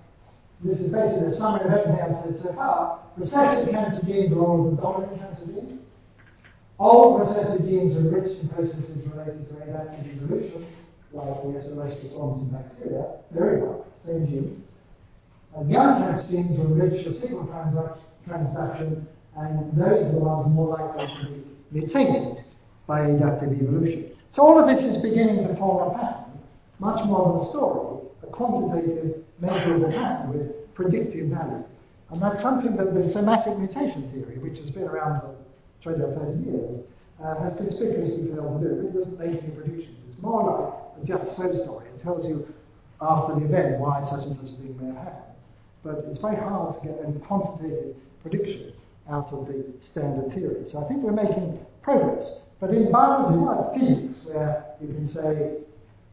[0.63, 3.01] this is basically a summary of everything I've said so far.
[3.17, 5.81] Recessive cancer genes are all the dominant cancer genes.
[6.79, 10.67] All recessive genes are enriched in processes related to adaptive evolution,
[11.13, 13.05] like the SOS response in bacteria.
[13.33, 14.63] Very well, same genes.
[15.57, 17.99] And young cancer genes are enriched for signal
[18.29, 19.05] transduction,
[19.37, 22.45] and those are the ones more likely to be mutated
[22.87, 24.11] by adaptive evolution.
[24.31, 26.39] So all of this is beginning to form a pattern,
[26.79, 31.65] much more than a story, a quantitative measurable pattern with predictive value.
[32.11, 35.37] And that's something that the somatic mutation theory, which has been around for
[35.83, 36.79] 20 or 30 years,
[37.23, 38.87] uh, has conspicuously failed to do.
[38.87, 39.97] It doesn't make any predictions.
[40.11, 41.87] It's more like a just so story.
[41.95, 42.47] It tells you
[43.01, 45.30] after the event why such and such a thing may have happened.
[45.83, 48.73] But it's very hard to get any quantitative prediction
[49.11, 50.65] out of the standard theory.
[50.71, 52.45] So I think we're making progress.
[52.61, 55.57] But in biology, like physics, where you can say,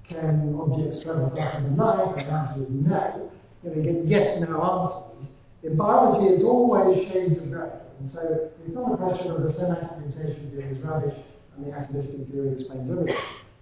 [0.07, 2.17] can objects travel faster than light?
[2.17, 3.31] And the answer is no.
[3.63, 5.33] You, know, you get yes no answers.
[5.63, 7.69] In biology, it's always shades of grey.
[7.99, 11.17] And so it's not a question of the somatic mutation theory is rubbish
[11.55, 13.15] and the atavistic theory explains everything.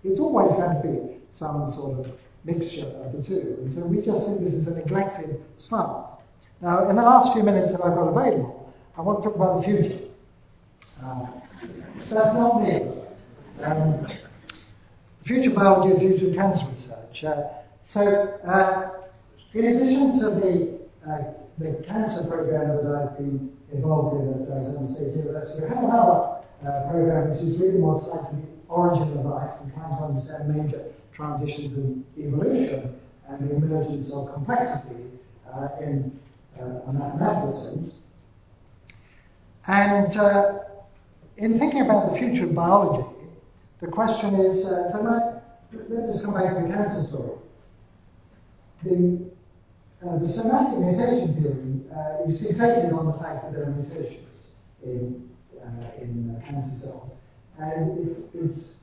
[0.03, 2.12] It's always going to be some sort of
[2.46, 3.58] mixture of the two.
[3.62, 6.22] And so we just think this is a neglected slump.
[6.62, 9.62] Now, in the last few minutes that I've got available, I want to talk about
[9.62, 10.00] the future.
[11.04, 11.26] Uh,
[12.10, 12.91] that's not me.
[13.62, 14.08] Um,
[15.26, 17.24] future biology and future cancer research.
[17.24, 17.43] Uh,
[17.86, 18.02] so,
[18.48, 18.91] uh,
[19.54, 20.80] in addition to the,
[21.10, 25.84] uh, the cancer program that I've been involved in at Arizona State University, we have
[25.84, 29.98] another uh, program which is really more tied to the origin of life and trying
[29.98, 30.86] to understand major
[31.16, 35.03] transitions in evolution and the emergence of complexity
[35.53, 36.20] uh, in
[36.59, 37.99] uh, a mathematical sense.
[39.68, 40.13] And
[41.38, 43.07] in thinking about the future of biology,
[43.82, 47.38] the question is, uh, so let, us come back to the cancer story.
[48.84, 49.32] The,
[50.05, 54.53] uh, the somatic mutation theory uh, is fixated on the fact that there are mutations
[54.84, 55.26] in
[55.66, 57.11] uh, in uh, cancer cells.
[57.57, 58.76] And it's, it's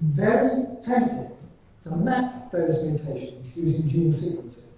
[0.00, 1.32] very tempted
[1.84, 4.68] to map those mutations using gene sequencing.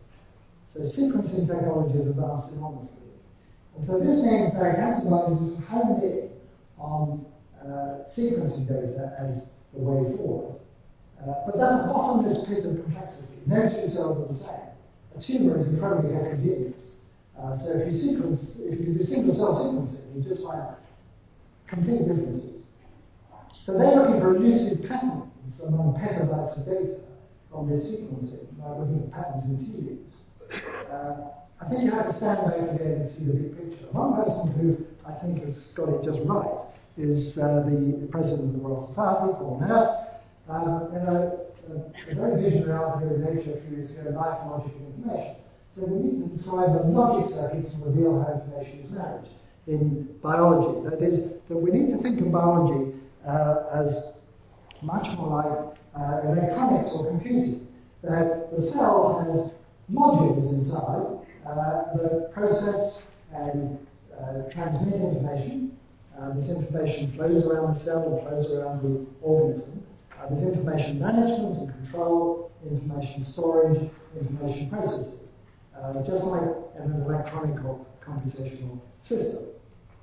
[0.70, 2.98] So sequencing technology has advanced enormously.
[3.76, 6.30] And so this means that cancer biologists have honed
[6.78, 7.26] on
[7.60, 10.56] uh, sequencing data as the way forward.
[11.20, 13.34] Uh, but that's a bottomless pit of complexity.
[13.46, 14.70] No two cells are the same.
[15.18, 16.96] A tumor is incredibly heterogeneous.
[17.38, 20.76] Uh, so if you sequence, if you do single cell sequencing, you just find
[21.66, 22.59] complete differences.
[23.64, 26.96] So they're looking for elusive patterns among petabytes of data
[27.50, 29.98] from their sequencing by looking at patterns in tea.
[30.90, 31.28] Uh,
[31.60, 33.86] I think you have to stand back again and see the big picture.
[33.92, 36.64] One person who I think has got it just right
[36.96, 40.06] is uh, the, president of the Royal Society, Paul Nurse.
[40.48, 41.38] Um, in a,
[41.70, 45.36] a, a, very visionary article in Nature a few years ago, Life, Logic and Information.
[45.70, 49.30] So we need to describe the logic circuits and reveal how information is managed
[49.68, 50.90] in biology.
[50.90, 54.14] That is, that we need to think of biology uh, as
[54.82, 57.66] much more like uh, electronics or computing.
[58.02, 59.52] That the cell has
[59.92, 63.02] modules inside uh, that process
[63.34, 63.78] and
[64.18, 65.76] uh, transmit information.
[66.18, 69.82] Uh, this information flows around the cell and flows around the organism.
[70.18, 75.18] Uh, there's information management and control, information storage, information processing,
[76.06, 76.48] just like
[76.78, 79.49] an electronic or computational system.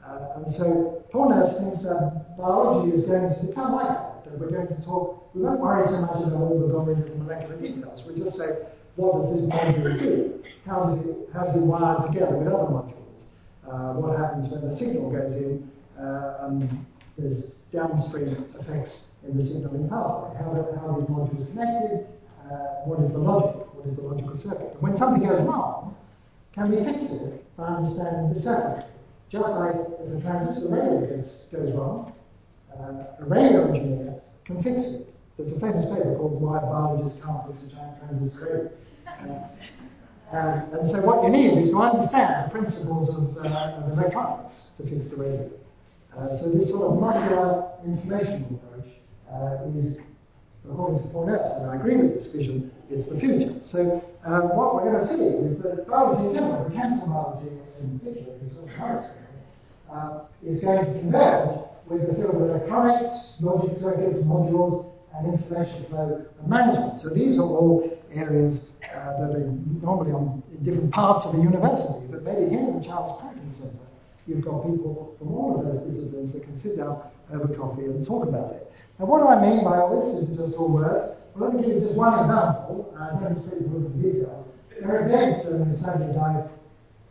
[0.08, 4.24] Uh, and so Nurse thinks that biology is going to become like that.
[4.24, 7.58] That we're going to talk, we won't worry so much about all the gory molecular
[7.60, 8.03] details.
[8.08, 10.43] We just say, what does this module do?
[10.66, 13.24] How does it, how does it wire together with other modules?
[13.68, 16.86] Uh, what happens when the signal goes in uh, and
[17.18, 20.38] there's downstream effects in the signaling pathway?
[20.39, 22.08] How, how are these modules connected?
[22.47, 23.68] Uh, what is the logic?
[23.76, 24.72] What is the logical circuit?
[24.74, 25.95] And when something goes wrong,
[26.55, 28.88] can we fix it by understanding the circuit?
[29.30, 32.14] Just like if a transistor radio goes, goes wrong,
[32.80, 35.08] uh, a radio engineer can fix it.
[35.38, 38.72] There's a famous paper called Why Biologists Can't Fix a Transistor
[39.16, 39.50] Radio.
[40.32, 44.72] Uh, and so what you need is to understand the principles of, uh, of electronics
[44.78, 45.50] to fix the radio.
[46.18, 48.90] Uh, so this sort of modular information approach
[49.32, 50.00] uh, is,
[50.70, 53.55] according to Nurse, and I agree with this vision, it's the future.
[53.65, 57.51] So uh, what we're going to see is that biology in general, cancer biology
[57.82, 58.57] in particular, is
[59.91, 65.86] uh, is going to converge with the field of electronics, logic circuits, modules, and information
[65.89, 67.01] flow and management.
[67.01, 69.51] So these are all areas uh, that are
[69.82, 73.57] normally on in different parts of a university, but maybe here in the Charles Perkins
[73.57, 73.78] Centre,
[74.28, 77.01] you've got people from all of those disciplines that can sit down
[77.34, 78.66] over coffee and talk about it.
[79.00, 80.16] Now, what do I mean by all this?
[80.16, 81.14] Is just all words?
[81.36, 82.93] Well, let me give you just one example.
[82.98, 84.48] I don't speak to the details.
[84.82, 86.50] Eric Davidson, who sadly died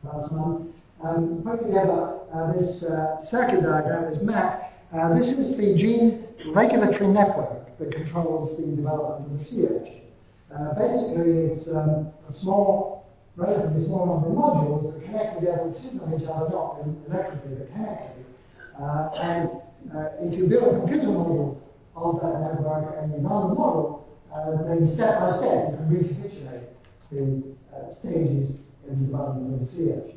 [0.03, 4.72] last month, um, put together uh, this uh, circuit diagram, this map.
[4.93, 10.03] Uh, this is the gene regulatory network that controls the development of the CH.
[10.55, 13.07] Uh, basically, it's um, a small,
[13.37, 17.72] relatively small number of modules that connect together to signal each other, not electrically, but
[17.74, 18.24] chemically.
[18.80, 19.51] Uh, and
[19.95, 21.61] uh, if you build a computer model
[21.97, 24.07] of that network and you run the model,
[24.68, 26.68] then step by step you can recapitulate
[27.11, 27.57] the
[27.94, 30.16] stages in the development of the CH.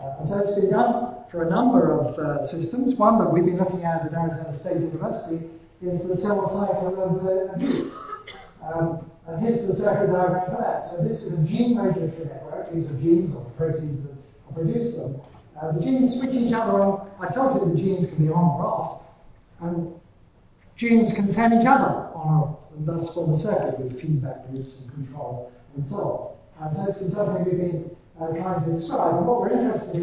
[0.00, 2.98] Uh, and so it's been done for a number of uh, systems.
[2.98, 5.48] One that we've been looking at at Arizona State University
[5.80, 7.94] is the cell cycle of uh, abuse.
[8.62, 10.84] Um, and here's the circuit diagram for that.
[10.90, 12.72] So this is a gene regulatory network.
[12.72, 14.14] These are genes or proteins that
[14.54, 15.20] produce them.
[15.60, 17.08] Uh, the genes switch each other on.
[17.20, 19.02] I told you the genes can be on or off.
[19.60, 19.94] And
[20.82, 22.58] genes can turn each other on off.
[22.76, 26.68] And thus form a circuit with feedback loops and control and so on.
[26.68, 29.16] And so this is something we've been uh, trying to describe.
[29.16, 29.94] And what we're interested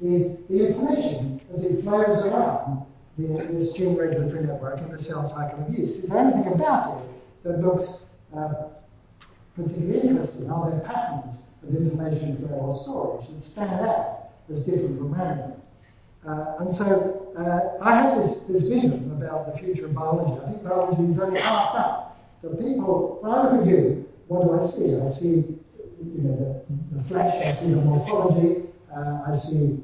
[0.00, 2.86] in is the information as it flows around
[3.18, 6.04] the, this gene regulatory network in the cell cycle of yeast.
[6.04, 7.08] Is there anything about it
[7.44, 8.04] that looks
[8.36, 8.70] uh,
[9.54, 10.50] particularly interesting?
[10.50, 15.52] Are there patterns of information flow or storage that stand out as different from random?
[16.26, 20.40] Uh, and so uh, I have this, this vision about the future of biology.
[20.44, 22.16] I think biology is only half that.
[22.42, 24.96] The people, when I look at you, what do I see?
[25.00, 25.58] I see
[26.02, 28.62] you know, the, the flesh, I see the morphology,
[28.94, 29.82] uh, I see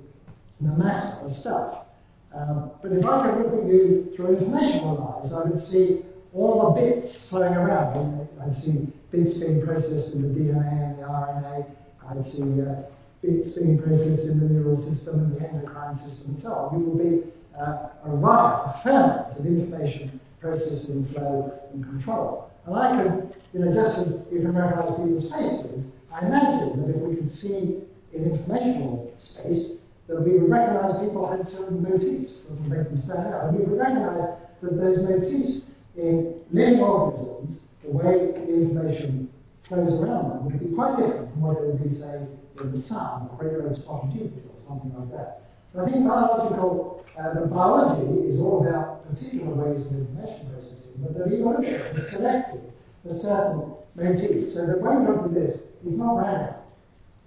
[0.60, 1.86] the mass of stuff.
[2.34, 6.02] Um, but if I could look at you through informational eyes, I would see
[6.34, 8.28] all the bits flowing around.
[8.42, 11.66] I'd see bits being processed in the DNA and the RNA.
[12.10, 12.82] I'd see uh,
[13.22, 16.80] bits being processed in the neural system and the endocrine system and so on.
[16.80, 17.24] You will be
[17.60, 22.50] uh, a riot, a ferment of information processing, flow, and control.
[22.66, 26.96] And I can, you know, just as you can recognize people's faces, I imagine that
[26.96, 27.82] if we could see
[28.12, 33.00] in informational space that we would recognize people had certain motifs that would make them
[33.00, 33.48] stand out.
[33.48, 39.30] And we would recognize that those motifs in living organisms, the way the information
[39.68, 42.26] flows around them, would be quite different from what it would be, say,
[42.60, 45.47] in the sun, or red spotted Jupiter, or something like that.
[45.72, 50.92] So I think biological, uh, the biology is all about particular ways of information processing,
[50.98, 52.60] but the evolution is selective
[53.02, 54.54] for certain motifs.
[54.54, 56.54] So that when we come to this, it's not random.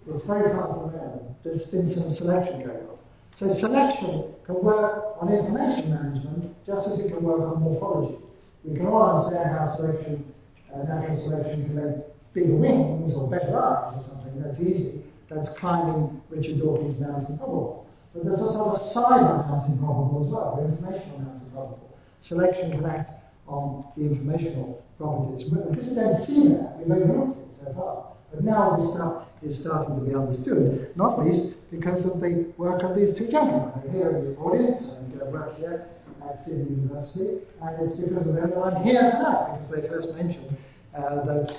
[0.08, 1.36] It's very far from random.
[1.44, 2.98] There's been some selection going on.
[3.36, 8.18] So selection can work on information management just as it can work on morphology.
[8.64, 10.34] We can all understand how selection,
[10.74, 14.42] uh, natural selection can make bigger wings or better eyes or something.
[14.42, 15.04] That's easy.
[15.30, 17.81] That's climbing Richard Dawkins' Mount Improbable.
[18.14, 21.97] But there's a sort of side of Mount Improbable as well, the informational Mount Improbable.
[22.22, 23.12] Selection can act
[23.47, 25.49] on the informational properties.
[25.49, 28.07] Because we don't see that, we may have overlooked it so far.
[28.34, 32.84] But now this stuff is starting to be understood, not least because of the work
[32.84, 35.88] of these two gentlemen here in the audience and uh, work here
[36.30, 40.14] at Sydney University, and it's because of them that I'm here tonight, because they first
[40.16, 40.55] mentioned
[40.95, 41.57] uh, that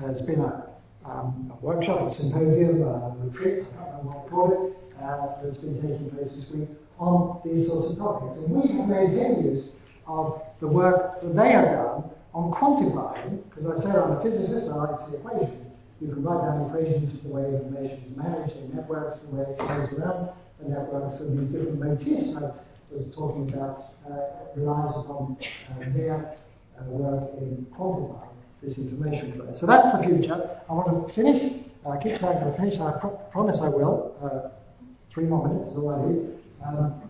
[0.00, 0.68] there's been a,
[1.04, 5.42] um, a workshop, a symposium, a retreat, I don't know what to call it, uh,
[5.42, 8.36] that's been taking place this week on these sorts of topics.
[8.38, 9.72] And we have made heavy use
[10.06, 14.70] of the work that they have done on quantifying, because I say I'm a physicist,
[14.70, 15.66] I like to see equations.
[16.00, 19.42] You can write down equations for the way information is managed in networks, the way
[19.42, 20.30] it goes around
[20.62, 24.16] the networks, and these different motifs I was talking about uh,
[24.56, 25.36] relies upon
[25.70, 26.36] uh, their
[26.78, 28.28] uh, work in quantifying
[28.62, 29.42] this information.
[29.56, 30.60] So that's the future.
[30.68, 31.64] I want to finish.
[31.88, 32.78] I keep saying I'll finish.
[32.78, 34.52] I pro- promise I will.
[35.10, 36.28] Uh, three more minutes all I need.
[36.66, 37.02] Um,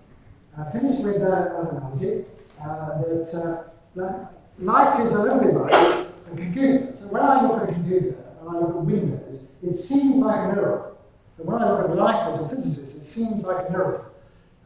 [0.59, 2.24] I finish with uh, an analogy
[2.61, 6.94] uh, that, that life is a little bit like a computer.
[6.98, 10.38] So when I look at a computer and I look at Windows, it seems like
[10.38, 10.94] a neuron.
[11.36, 14.05] So when I look at life as a physicist, it seems like a neuron.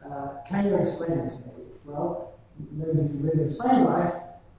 [0.05, 1.65] Uh, can you explain it to me?
[1.85, 2.33] Well,
[2.71, 4.13] maybe if you really explain life,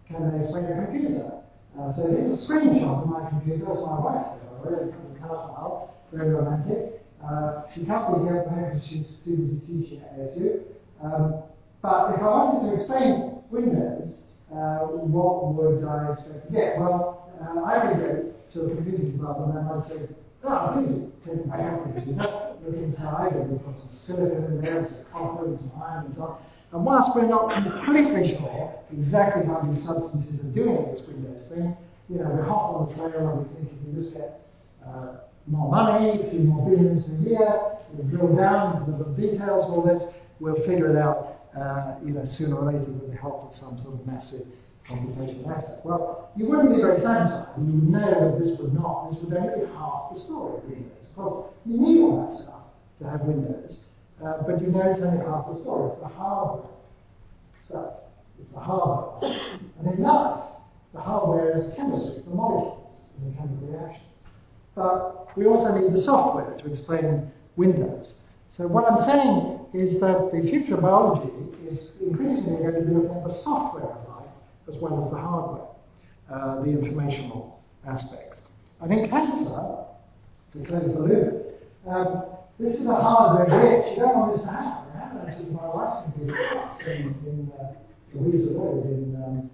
[0.09, 1.43] can they explain a computer?
[1.79, 3.65] Uh, so here's a screenshot of my computer.
[3.67, 4.27] That's my wife,
[4.63, 6.96] by the way, colour file, very romantic.
[7.25, 10.61] Uh, she can't be here because she's still as a teacher at ASU.
[11.03, 11.43] Um,
[11.83, 16.79] but if I wanted to explain Windows, uh, what would I expect to get?
[16.79, 20.09] Well, uh, I could go to a computer department and I'd say,
[20.45, 21.13] oh, it's easy.
[21.25, 25.47] Take my own computer, look inside, and we've got some silicon in there, some copper
[25.47, 26.39] and some iron and so on.
[26.73, 31.77] And whilst we're not completely sure exactly how these substances are doing this Windows thing,
[32.09, 34.41] you know, we're hot on the trail and we think if we just get
[34.87, 39.65] uh, more money, a few more billions a year, we'll drill down into the details
[39.67, 40.03] of all this,
[40.41, 43.81] we'll figure it out, uh, you know, sooner or later with the help of some
[43.83, 44.47] sort of massive
[44.89, 45.81] computational effort.
[45.85, 47.55] Well, you wouldn't be very satisfied.
[47.59, 51.07] You know that this would not, this would only be half the story of Windows.
[51.11, 52.63] Of course, you need all that stuff
[53.01, 53.85] to have Windows.
[54.25, 55.91] Uh, but you know it's only half the story.
[55.91, 56.71] It's the hardware
[57.59, 57.93] stuff.
[58.41, 59.31] It's the hardware.
[59.79, 60.45] And in life,
[60.95, 64.03] the hardware is chemistry, it's the molecules in the chemical reactions.
[64.75, 68.21] But we also need the software to explain Windows.
[68.57, 71.33] So what I'm saying is that the future of biology
[71.69, 74.31] is increasingly going to be looking at the software of life
[74.69, 75.67] as well as the hardware,
[76.31, 78.47] uh, the informational aspects.
[78.81, 79.85] And in cancer,
[80.53, 81.47] to close the loop,
[81.87, 82.25] um,
[82.59, 83.97] this is a hardware glitch.
[83.97, 84.83] You don't want this to happen.
[85.27, 86.37] Actually my wife's computer
[86.87, 87.73] in, in uh,
[88.15, 89.51] Louisa Road in, um,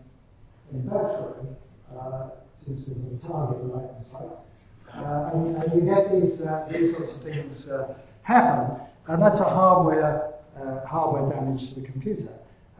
[0.72, 1.56] in Birchwood,
[1.98, 4.24] uh, since we were target right and strikes.
[4.26, 4.51] Uh,
[4.94, 10.34] and, you get these, uh, these sorts of things uh, happen, and that's a hardware,
[10.56, 12.28] uh, hardware damage to the computer.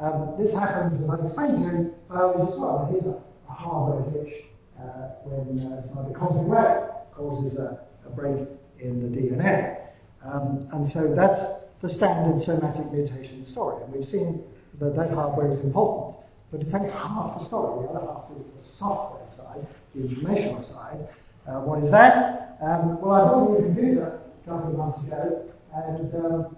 [0.00, 2.88] Um, this happens, as I explained to you, biology as well.
[2.90, 4.44] Here's a, a hardware glitch
[4.80, 8.48] uh, when uh, the cosmic ray causes a, a break
[8.80, 9.78] in the DNA.
[10.24, 11.42] Um, and so that's
[11.82, 13.82] the standard somatic mutation story.
[13.84, 14.42] And we've seen
[14.80, 16.16] that that hardware is important,
[16.50, 17.86] but it's only half the story.
[17.86, 21.08] The other half is the software side, the informational side.
[21.46, 22.56] Uh, what is that?
[22.62, 26.56] Um, well, I bought a new computer a couple of months ago, and um,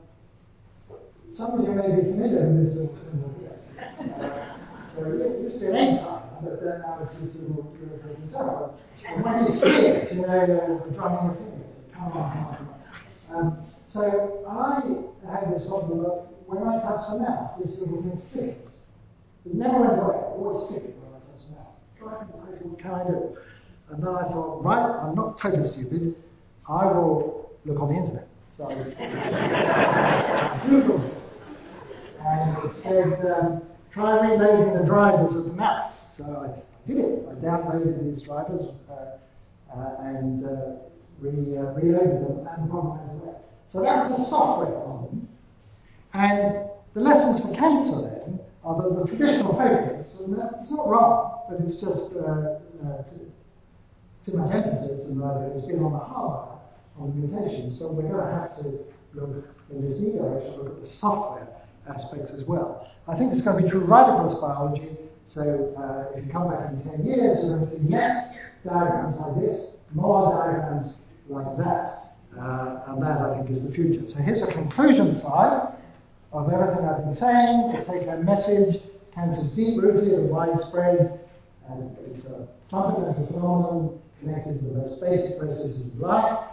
[1.33, 3.57] some of you may be familiar with this little symbol here.
[3.81, 4.59] Uh,
[4.93, 8.29] so it used to be an end time, but then now it's this little irritating
[8.29, 8.79] symbol.
[9.09, 11.77] And when you see it, you know you're drumming your fingers.
[11.95, 13.47] Come on, come on.
[13.47, 14.85] Um, so I
[15.33, 18.61] had this problem that when I touch the mouse, this little thing flickered.
[19.47, 21.81] It never went away, always flickered when I touch the mouse.
[22.61, 23.37] What can I do?
[23.91, 26.15] And then I thought, right, I'm not totally stupid,
[26.69, 28.29] I will look on the internet.
[28.57, 28.75] So I
[30.67, 31.35] Googled this,
[32.21, 33.63] and it said, um,
[33.93, 35.93] try reloading the drivers of the mouse.
[36.17, 37.27] So I did it.
[37.29, 39.19] I downloaded these drivers uh,
[39.77, 40.51] uh, and uh,
[41.21, 43.35] re, uh, reloaded them, and the problem goes away.
[43.73, 45.29] So that was a software problem.
[46.13, 51.41] And the lessons for cancer then are that the traditional focus, and that's not wrong,
[51.51, 53.03] but it's just uh, uh,
[54.27, 56.59] too much emphasis, and uh, it's been on the hardware,
[56.99, 57.79] on the mutations.
[57.79, 58.79] So we're going to have to
[59.15, 61.47] look in this new direction, look at the software
[61.89, 62.89] aspects as well.
[63.07, 64.97] I think it's going to be true right across biology.
[65.29, 69.17] So uh, if you come back in 10 years, you're going to see yes, diagrams
[69.19, 70.95] like this, more diagrams
[71.29, 72.01] like that.
[72.39, 74.09] Uh, and that, I think, is the future.
[74.09, 75.73] So here's a conclusion slide
[76.33, 78.83] of everything I've been saying, to take home message.
[79.15, 81.21] Cancer's deep rooted and widespread,
[81.69, 86.49] and it's a fundamental phenomenon connected to the most basic processes of life.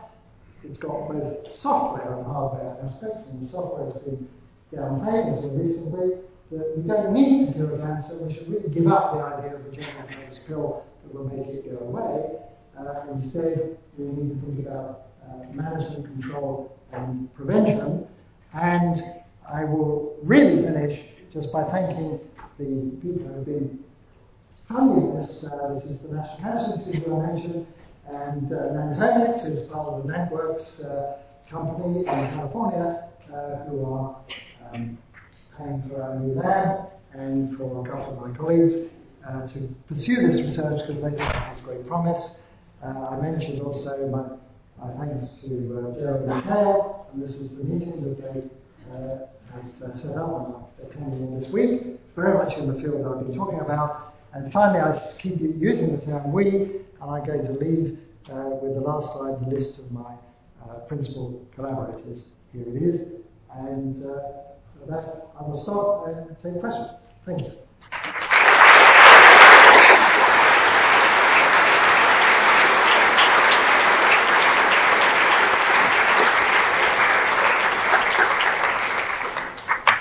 [0.63, 4.27] It's got both software and hardware aspects, and the software has been
[4.73, 6.17] downplayed until recently.
[6.51, 9.65] That we don't need to cure cancer, we should really give up the idea of
[9.65, 12.41] a general purpose pill that will make it go away.
[12.77, 18.05] Uh, instead, we need to think about uh, management, control, and prevention.
[18.53, 19.01] And
[19.49, 20.99] I will really finish
[21.33, 22.19] just by thanking
[22.59, 23.79] the people who have been
[24.71, 25.43] this.
[25.43, 27.67] Uh, is the National Cancer Institute I mentioned,
[28.07, 31.17] and uh, NantOmics is part of the NantWorks uh,
[31.49, 34.15] company in California uh, who are
[34.71, 34.97] um,
[35.57, 38.89] paying for our new lab and for a couple of my colleagues
[39.27, 42.37] uh, to pursue this research because they think it has great promise.
[42.81, 45.49] I mentioned also my, my thanks to
[45.99, 48.41] Jeremy McHale, and this is the meeting that they
[49.83, 53.59] have set up and attending this week, very much in the field I've been talking
[53.59, 54.10] about.
[54.33, 57.99] And finally, I keep using the term we, and I'm going to leave
[58.31, 60.13] uh, with the last slide the list of my
[60.63, 62.29] uh, principal collaborators.
[62.53, 63.01] Here it is.
[63.53, 64.19] And uh,
[64.79, 66.91] with that, I will stop and take questions.
[67.25, 67.51] Thank you.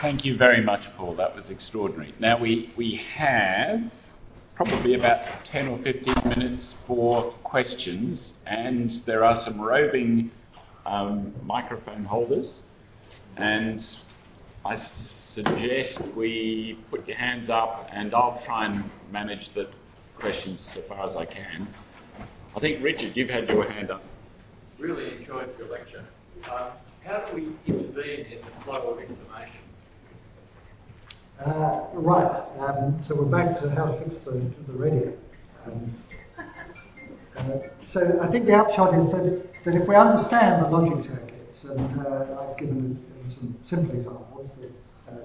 [0.00, 1.14] Thank you very much, Paul.
[1.16, 2.14] That was extraordinary.
[2.18, 3.80] Now, we, we have
[4.60, 10.30] probably about 10 or 15 minutes for questions, and there are some roving
[10.84, 12.60] um, microphone holders.
[13.38, 13.82] And
[14.66, 19.70] I suggest we put your hands up, and I'll try and manage the
[20.18, 21.66] questions so far as I can.
[22.54, 24.02] I think, Richard, you've had your hand up.
[24.78, 26.04] Really enjoyed your lecture.
[26.44, 29.69] Uh, how do we intervene in the flow of information?
[31.44, 34.32] Uh, right, um, so we're back to how to fix the,
[34.66, 35.16] the radio.
[35.64, 35.94] Um,
[37.34, 37.42] uh,
[37.82, 42.06] so I think the upshot is that, that if we understand the logic circuits, and
[42.06, 44.66] uh, I've given some simple examples, the
[45.10, 45.16] uh,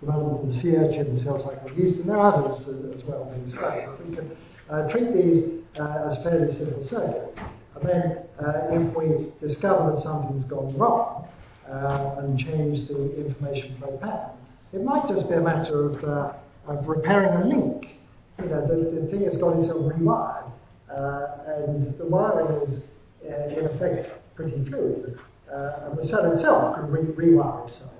[0.00, 2.66] development of the sea urchin, the cell cycle yeast, and there are others
[2.96, 4.36] as well being studied, but we can
[4.70, 7.38] uh, treat these uh, as fairly simple circuits.
[7.76, 8.24] And then
[8.72, 11.28] if we discover that something's gone wrong
[11.68, 14.37] and change the information flow pattern,
[14.72, 16.32] it might just be a matter of, uh,
[16.66, 17.96] of repairing a link.
[18.38, 20.50] You know, the, the thing has got itself rewired,
[20.90, 22.84] uh, and the wiring is,
[23.28, 25.18] uh, in effect, pretty fluid.
[25.52, 27.92] Uh, and the cell itself could re- rewire itself.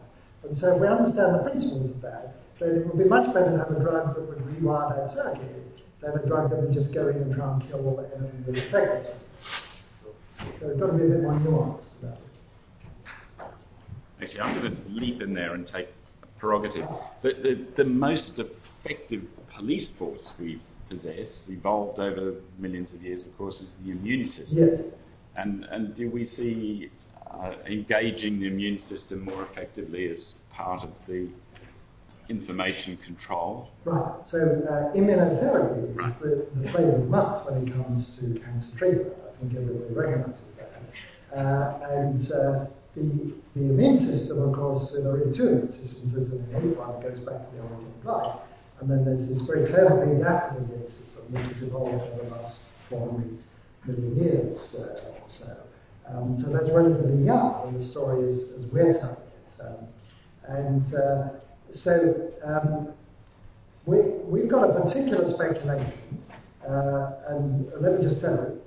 [0.45, 3.51] And so if we understand the principles of that, then it would be much better
[3.51, 5.64] to have a drug that would rewire that circuit
[6.01, 8.66] than a drug that would just go in and try and kill all anything that
[8.69, 9.09] affects.
[10.61, 12.25] So it's got to be a bit more nuanced about it.
[14.22, 15.88] Actually, I'm going to leap in there and take
[16.39, 16.87] prerogative.
[17.23, 19.23] But the, the most effective
[19.55, 24.69] police force we possess, evolved over millions of years, of course, is the immune system.
[24.69, 24.87] Yes.
[25.37, 26.91] And, and do we see
[27.31, 31.29] uh, engaging the immune system more effectively as part of the
[32.29, 33.69] information control?
[33.85, 34.27] Right.
[34.27, 36.11] So uh, immunotherapy right.
[36.11, 39.13] is the, the flavour of the month when it comes to cancer treatment.
[39.27, 40.69] I think everybody recognises that.
[41.37, 42.67] Uh, and uh,
[42.99, 46.14] the, the immune system, of course, are two immune systems.
[46.14, 48.41] There's an innate one that goes back to the origin of life,
[48.80, 52.66] and then there's this very clever reactive immune system which has evolved over the last
[52.91, 53.38] 400
[53.87, 55.57] million years uh, or so.
[56.08, 59.61] Um, so that's relatively young in the story as, as we're telling it.
[59.61, 59.87] Um,
[60.49, 61.29] and uh,
[61.72, 62.88] so um,
[63.84, 65.92] we, we've got a particular speculation,
[66.66, 68.61] uh, and let me just tell you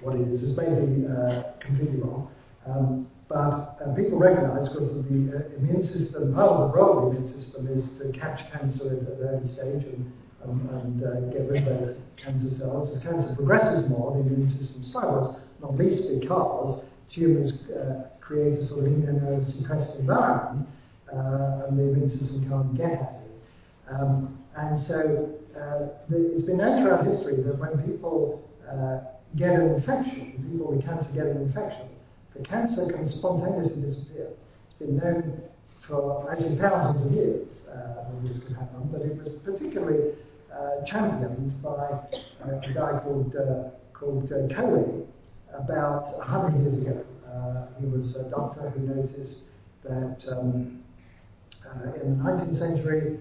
[0.00, 0.42] what it is.
[0.42, 2.30] This may be uh, completely wrong.
[2.66, 7.12] Um, but uh, people recognize because the uh, immune system, part of the role of
[7.12, 10.12] the immune system is to catch cancer at an early stage and,
[10.44, 12.96] um, and uh, get rid of those cancer cells.
[12.96, 18.66] As cancer progresses more, the immune system struggles, not least because tumors uh, create a
[18.66, 20.66] sort of immunosuppressed environment
[21.12, 23.90] uh, and the immune system can't get at it.
[23.90, 28.42] Um, and so uh, the, it's been known throughout history that when people
[29.36, 31.88] get an infection, people with cancer get an infection,
[32.36, 34.28] the cancer can spontaneously disappear.
[34.68, 35.42] It's been known
[35.86, 40.12] for actually thousands of years uh, that this could happen, but it was particularly
[40.52, 45.04] uh, championed by uh, a guy called, uh, called uh, Coley
[45.54, 47.04] about 100 years ago.
[47.26, 49.44] Uh, he was a doctor who noticed
[49.84, 50.82] that um,
[52.02, 53.18] in the 19th century,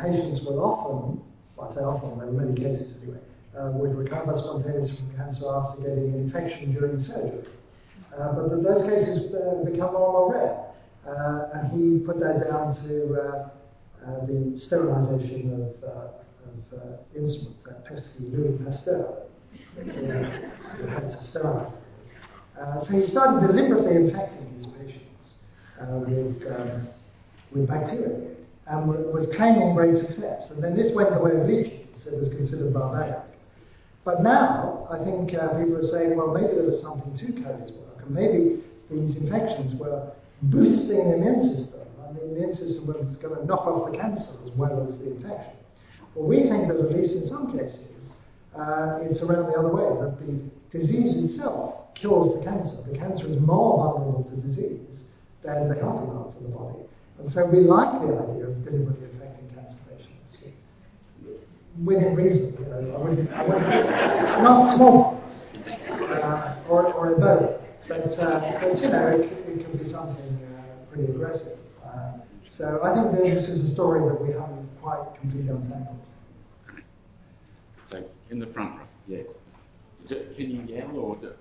[0.00, 1.20] patients were often,
[1.56, 3.18] well, I say often, there were many cases anyway,
[3.54, 7.44] would recover spontaneously from cancer after getting an infection during surgery.
[8.18, 10.58] Uh, but the, those cases uh, become more and more rare.
[11.06, 13.40] Uh, and he put that down to
[14.26, 19.22] the sterilisation of, of instruments, that pesky Louis Pasteur,
[19.76, 22.82] had to sterilise them.
[22.82, 25.40] so he started deliberately infecting his patients
[26.06, 26.88] with, um,
[27.52, 28.32] with bacteria
[28.66, 30.52] and was claiming great success.
[30.52, 33.18] And then this went the way of leeches, so it was considered barbaric.
[34.04, 37.72] But now, I think uh, people are saying, well, maybe there was something to Coley's
[37.72, 37.91] work.
[38.02, 40.12] And maybe these infections were
[40.42, 44.34] boosting the immune system, and the immune system was going to knock off the cancer
[44.44, 45.54] as well as the infection.
[46.14, 48.12] Well, we think that at least in some cases,
[48.56, 52.76] uh, it's around the other way, that the disease itself kills the cancer.
[52.90, 55.06] The cancer is more vulnerable to disease
[55.42, 56.78] than the healthy parts of the body.
[57.18, 60.44] And so we like the idea of deliberately affecting cancer patients
[61.84, 62.56] within reason.
[62.58, 67.61] You know, I wouldn't, I wouldn't, not smallpox uh, or, or Ebola.
[67.92, 71.58] But, uh, but you know, it, it can be something uh, pretty aggressive.
[71.84, 72.12] Uh,
[72.48, 75.98] so I think that this is a story that we haven't quite completely untangled.
[77.90, 79.26] So in the front row, yes.
[80.08, 81.32] Do, can you yell or do,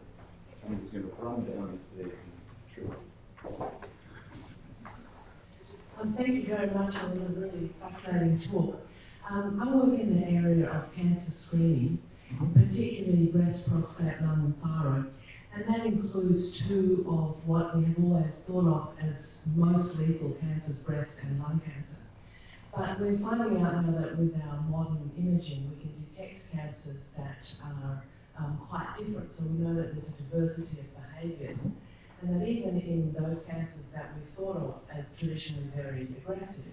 [0.61, 2.19] someone's going to run down the stairs?
[2.75, 3.71] Sure.
[6.01, 6.93] Um, thank you very much.
[6.95, 8.75] It was a really fascinating talk.
[9.29, 11.97] Um, I work in the area of cancer screening,
[12.33, 12.59] mm-hmm.
[12.59, 15.11] particularly breast, prostate, lung, and thyroid.
[15.53, 19.25] And that includes two of what we have always thought of as
[19.55, 21.97] most lethal cancers, breast and lung cancer.
[22.75, 27.45] But we're finding out now that with our modern imaging, we can detect cancers that
[27.63, 28.03] are
[28.39, 29.29] um, quite different.
[29.37, 31.57] So we know that there's a diversity of behaviours.
[32.21, 36.71] And that even in those cancers that we thought of as traditionally very aggressive,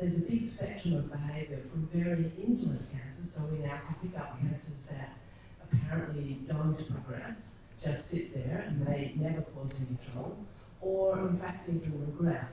[0.00, 4.18] there's a big spectrum of behaviour from very indolent cancers, so we now can pick
[4.18, 5.16] up cancers that
[5.62, 7.36] apparently don't progress,
[7.84, 10.36] just sit there and they never cause any trouble,
[10.80, 12.52] or in fact even regress.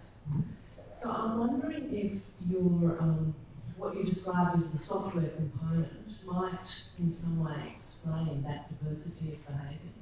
[1.01, 3.35] So I'm wondering if your um,
[3.77, 5.89] what you described as the software component
[6.25, 6.67] might
[6.99, 9.93] in some way explain that diversity of behaviour.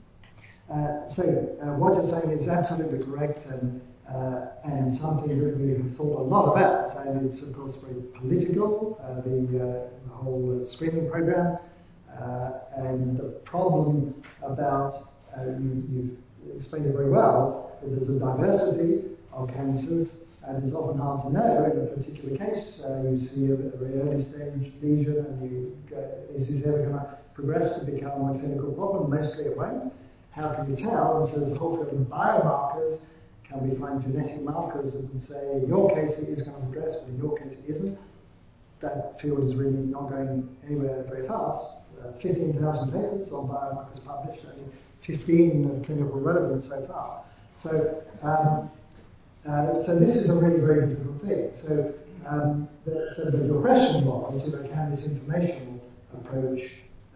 [0.71, 1.23] Uh, so
[1.61, 6.19] uh, what you're saying is absolutely correct and, uh, and something that we have thought
[6.19, 7.05] a lot about.
[7.05, 11.57] And it's of course very political, uh, the, uh, the, whole screening program,
[12.77, 16.17] and the problem about uh, you, you
[16.57, 21.31] explained it very well, that there's a diversity of cancers, and it's often hard to
[21.31, 22.83] know in a particular case.
[22.85, 25.97] Uh, you see a, a, very early stage lesion, and you go,
[26.35, 29.09] is this ever going to progress to become a clinical problem?
[29.09, 29.93] Mostly it won't.
[30.31, 31.23] How can you tell?
[31.23, 33.03] And so there's a whole field of biomarkers.
[33.47, 36.71] Can we find genetic markers that can say, in your case it is going to
[36.71, 37.97] progress, but in your case it isn't?
[38.79, 41.81] That field is really not going anywhere very fast.
[42.01, 44.71] Uh, 15,000 papers on biomarkers published, only
[45.17, 47.23] 15 of clinical relevance so far.
[47.61, 48.71] So, um,
[49.47, 51.51] uh, so this is a really very difficult thing.
[51.55, 51.93] So,
[52.27, 55.81] um, the, so your question was, you know, can this informational
[56.13, 56.61] approach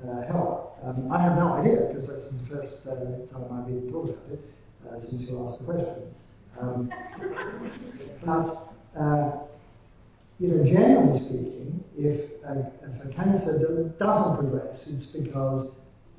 [0.04, 0.78] uh, help?
[0.84, 2.96] Um, I have no idea because this is the first uh,
[3.32, 4.42] time I've been talked about it
[4.90, 6.14] uh, since you asked the question.
[6.60, 6.92] Um,
[8.26, 9.32] but uh,
[10.40, 15.72] you know, generally speaking, if a, if a cancer doesn't progress, it's because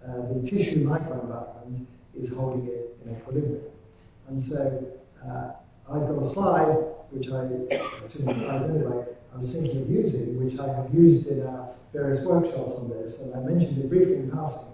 [0.08, 3.64] uh, the tissue microenvironment is holding it in equilibrium.
[4.28, 4.86] And so
[5.26, 5.52] uh,
[5.92, 6.74] I've got a slide,
[7.10, 7.46] which I,
[8.08, 9.04] two slides anyway,
[9.34, 13.20] I was thinking of using, which I have used in our various workshops on this,
[13.20, 14.72] and I mentioned it briefly in passing.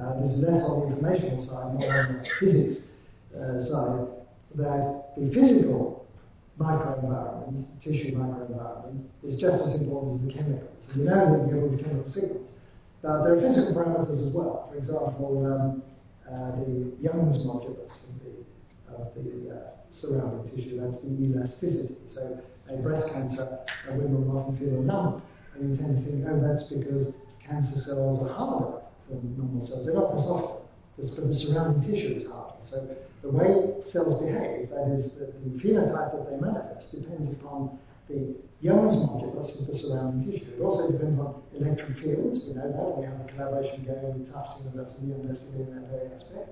[0.00, 2.88] Uh, this is less on the informational side, more on the physics
[3.36, 4.06] uh, side,
[4.54, 6.06] that the physical
[6.58, 10.68] microenvironment, tissue microenvironment, is just as important as the chemical.
[10.86, 12.50] So know that we get all these chemical signals.
[13.04, 14.68] Uh, there are physical parameters as well.
[14.70, 15.82] For example, um,
[16.30, 21.96] uh, the Young's modulus of the, of the uh, surrounding tissue, that's the elasticity.
[22.14, 23.58] So a breast cancer,
[23.88, 25.20] a women will often feel numb,
[25.54, 27.12] and you tend to think, oh, that's because
[27.44, 29.84] cancer cells are harder than normal cells.
[29.84, 30.62] They're not the softer,
[30.96, 32.54] but the surrounding tissue is harder.
[32.62, 32.88] So
[33.22, 35.26] the way cells behave, that is, the
[35.58, 40.54] phenotype that they manifest, depends upon the Young's modulus of the surrounding tissue.
[40.56, 42.46] It also depends on electric fields.
[42.46, 42.98] We know that.
[42.98, 46.50] We have a collaboration going with Tufts University investigating that very aspect.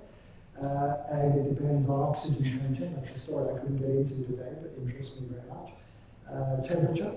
[0.63, 2.95] uh, and it depends on oxygen tension.
[3.15, 5.73] A story I couldn't get into today, but interests me very much.
[6.29, 7.15] Uh, temperature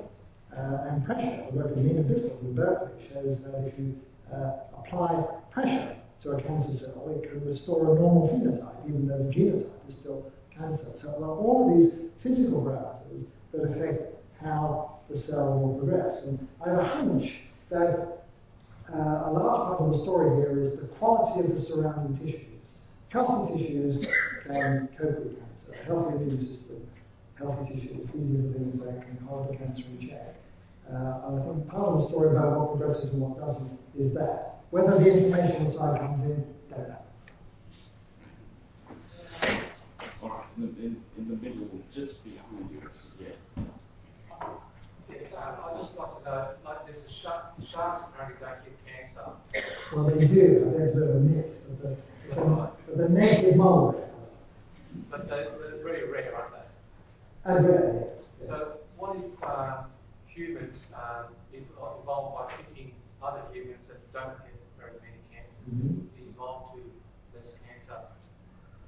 [0.55, 1.45] uh, and pressure.
[1.51, 3.95] The work of Mina in Berkeley shows that if you
[4.34, 9.18] uh, apply pressure to a cancer cell, it can restore a normal phenotype, even though
[9.18, 10.88] the genotype is still cancer.
[10.95, 11.93] So are all of these
[12.23, 16.26] physical parameters that affect how the cell will progress.
[16.26, 17.32] And I have a hunch
[17.70, 18.24] that
[18.94, 22.49] uh, a large part of the story here is the quality of the surrounding tissues.
[23.10, 24.06] Healthy tissues
[24.45, 26.88] can cope with cancer, healthy immune system,
[27.36, 30.36] healthy tissues, these are the things that can hold the cancer in check.
[30.91, 34.14] Uh, and I think part of the story about what progresses and what doesn't is
[34.15, 34.49] that.
[34.72, 36.98] Whether the information side comes in, don't know.
[40.22, 42.82] All right, in the, in, in the middle, just behind you.
[43.20, 43.64] Yeah.
[44.41, 49.31] Uh, I'd like to know, like, there's a shark, sharks apparently don't get cancer.
[49.95, 50.73] Well, they do.
[50.77, 51.45] There's a bit of a myth.
[51.68, 51.97] But the,
[52.88, 54.34] but the naked mole rat does.
[55.10, 57.51] But they, they're very rare, aren't they?
[57.51, 58.26] And rare, yes.
[58.41, 58.49] yes.
[58.49, 59.85] So what if um,
[60.27, 66.07] humans um, if, evolved by picking other humans that don't get very many cancers, Mhm.
[66.34, 66.80] evolve to
[67.38, 68.01] less cancer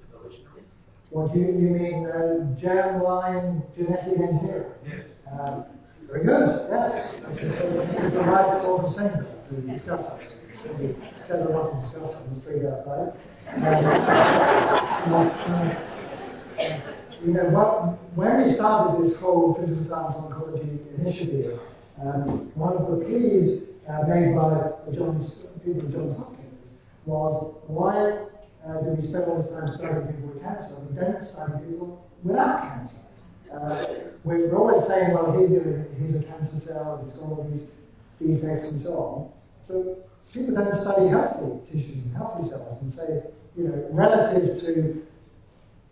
[0.08, 0.62] evolutionary?
[1.10, 4.72] What you, you mean uh, germline genetic engineering?
[4.84, 5.06] Yes.
[5.38, 5.64] Um,
[6.08, 7.14] very good, yes.
[7.28, 10.32] This is, this is the right sort of centre to discuss it.
[10.78, 10.94] We
[11.28, 13.12] don't want to discuss it on the street outside.
[13.54, 13.62] Um,
[15.10, 16.92] but, uh,
[17.24, 21.58] you know, what, when we started this whole physical science oncology initiative,
[22.00, 26.74] um, one of the pleas uh, made by the Johns, people at Johns Hopkins
[27.04, 28.26] was why
[28.66, 32.04] uh, do we spend all this time studying people with cancer and don't study people
[32.22, 33.05] without cancer?
[33.52, 33.84] Uh,
[34.24, 37.68] we're always saying, well, here, here's a cancer cell, he's got all these
[38.18, 39.30] defects and so on.
[39.68, 43.22] But people don't study healthy tissues and healthy cells and say,
[43.56, 45.02] you know, relative to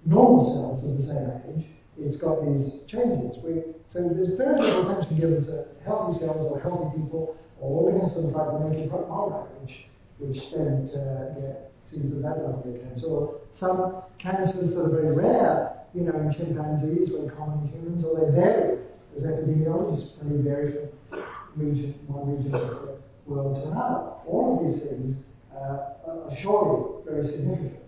[0.05, 1.67] normal cells of the same age,
[1.99, 3.39] it's got these changes.
[3.43, 8.35] We, so there's very little attention given to healthy cells or healthy people or organisms
[8.35, 9.87] like the naked mole rat, which,
[10.19, 13.07] which don't uh, get, seems that that doesn't get cancer.
[13.07, 18.19] Or some cancers that are very rare, you know, in chimpanzees, very common humans, or
[18.19, 18.79] they vary
[19.17, 20.73] as epidemiologists, and they vary
[21.11, 21.21] from
[21.57, 24.11] region, one region of the world to another.
[24.27, 25.17] All of these things
[25.55, 27.79] uh, are surely very significant.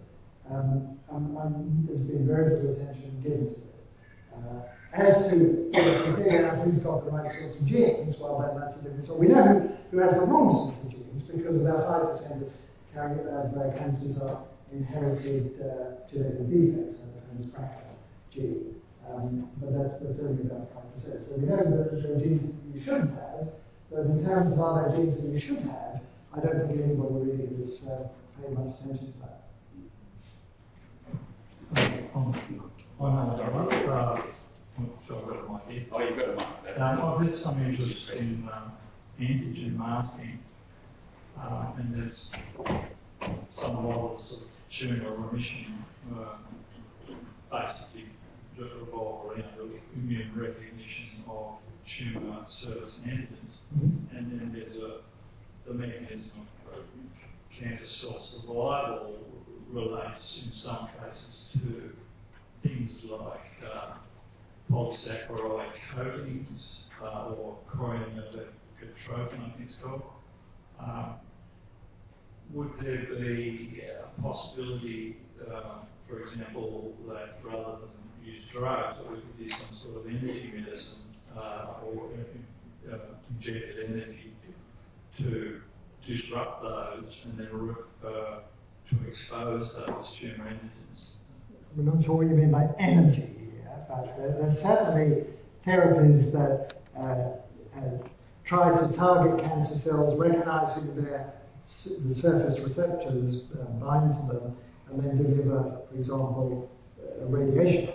[0.51, 3.74] Um, and, and there's been very little attention given to it.
[4.35, 4.62] Uh,
[4.95, 5.70] as to
[6.16, 9.27] figuring out who's got the right sorts of genes, well, then that's a different story.
[9.27, 12.49] We know who, has the wrong sorts of genes because about 5% of,
[12.95, 17.05] carry, of uh, cancers are inherited uh, genetic defects, so
[17.39, 17.85] the
[18.36, 18.74] famous
[19.08, 21.28] Um, but that's, that's only about 5%.
[21.28, 23.48] So we know that there are genes that you shouldn't have,
[23.90, 26.00] but in terms of other genes that you should have,
[26.34, 28.08] I don't think anybody really has uh,
[28.40, 29.42] paid much attention to that.
[32.14, 32.40] Um,
[33.00, 33.86] I'm not sorry.
[33.86, 34.22] Uh,
[35.06, 35.86] so I've got it my head.
[35.92, 36.78] Oh, you've got a mic.
[36.78, 38.72] Um, I've had some interest in um,
[39.20, 40.38] antigen masking,
[41.40, 42.28] uh, and there's
[43.50, 44.38] some models of
[44.70, 45.84] tumour remission
[46.14, 46.36] uh,
[47.50, 48.06] basically
[48.59, 49.45] that revolve around
[49.95, 51.57] immune recognition of
[51.87, 53.57] tumour surface antigens.
[54.16, 55.01] And then there's a
[55.66, 56.31] the mechanism
[56.73, 56.85] of
[57.59, 59.19] cancer cell survival
[59.70, 61.91] relates in some cases to
[62.62, 63.95] things like uh,
[64.70, 68.47] polysaccharide coatings uh, or chorionic
[69.07, 70.03] trophin, I think it's called.
[70.81, 71.15] Um,
[72.53, 75.16] would there be a possibility,
[75.53, 75.78] uh,
[76.09, 80.53] for example, that rather than use drugs, or we could use some sort of energy
[80.55, 82.09] medicine uh, or
[82.93, 82.97] uh,
[83.31, 84.32] injected energy
[85.19, 85.61] to
[86.07, 88.40] disrupt those and then uh,
[88.89, 91.01] to expose those tumour antigens?
[91.78, 95.24] I'm not sure what you mean by energy here, but there, there's certainly
[95.66, 98.09] therapies that uh, uh,
[98.47, 101.32] try to target cancer cells, recognizing their
[102.07, 104.57] the surface receptors, uh, bind to them,
[104.89, 106.70] and then deliver, for example,
[107.23, 107.93] radiation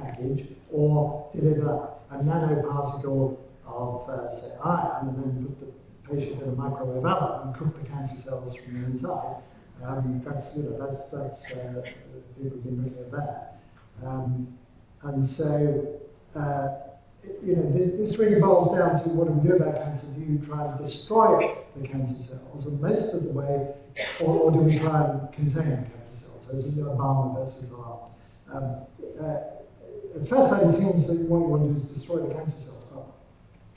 [0.00, 6.48] package, or deliver a nanoparticle of, uh, say, iron, and then put the patient in
[6.48, 9.36] a microwave oven and cook the cancer cells from the inside.
[9.84, 11.82] Um, that's, you know, that's, that's, uh,
[12.36, 13.60] people have been looking that.
[14.04, 14.58] Um,
[15.02, 16.00] and so,
[16.34, 16.68] uh,
[17.44, 20.08] you know, this, this really boils down to what do we do about cancer?
[20.16, 22.66] Do you try and destroy the cancer cells?
[22.66, 23.74] And most of the way,
[24.20, 26.48] or, or do we try and contain cancer cells?
[26.50, 27.98] So it's Obama versus Iran.
[28.52, 28.86] Um,
[29.22, 29.57] uh,
[30.14, 32.62] at first sight, it seems that what you want to do is destroy the cancer
[32.64, 32.78] cells.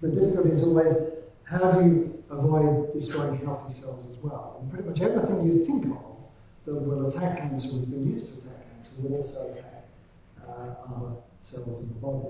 [0.01, 0.97] But the difficulty is always
[1.43, 4.57] how do you avoid destroying healthy cells as well?
[4.61, 6.15] And pretty much everything you think of
[6.65, 9.85] that will attack cancer, has been used to attack cancer, will also attack
[10.47, 12.29] uh, other cells in the body.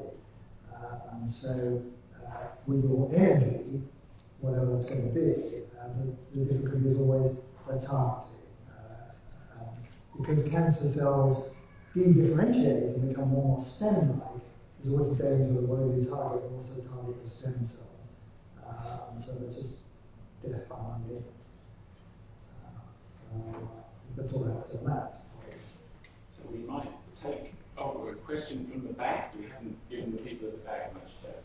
[0.73, 1.81] Uh, and so,
[2.25, 3.81] uh, with your energy,
[4.41, 5.87] whatever it's going to be, uh,
[6.33, 7.37] the, the difficulty is always
[7.67, 8.35] the targeting.
[8.67, 9.69] Uh, um,
[10.19, 11.51] because cancer cells
[11.95, 14.41] dedifferentiate and become more stem-like,
[14.83, 17.87] is always better of the you target and also target the stem cells.
[19.13, 19.77] And so that's just
[20.41, 20.77] death by
[21.07, 21.23] means.
[22.65, 23.61] Uh, so
[24.17, 25.15] that's all I have to say on that.
[26.35, 26.89] So we might
[27.21, 29.35] take oh, a question from the back.
[29.37, 31.35] We haven't given the people at the back much chance.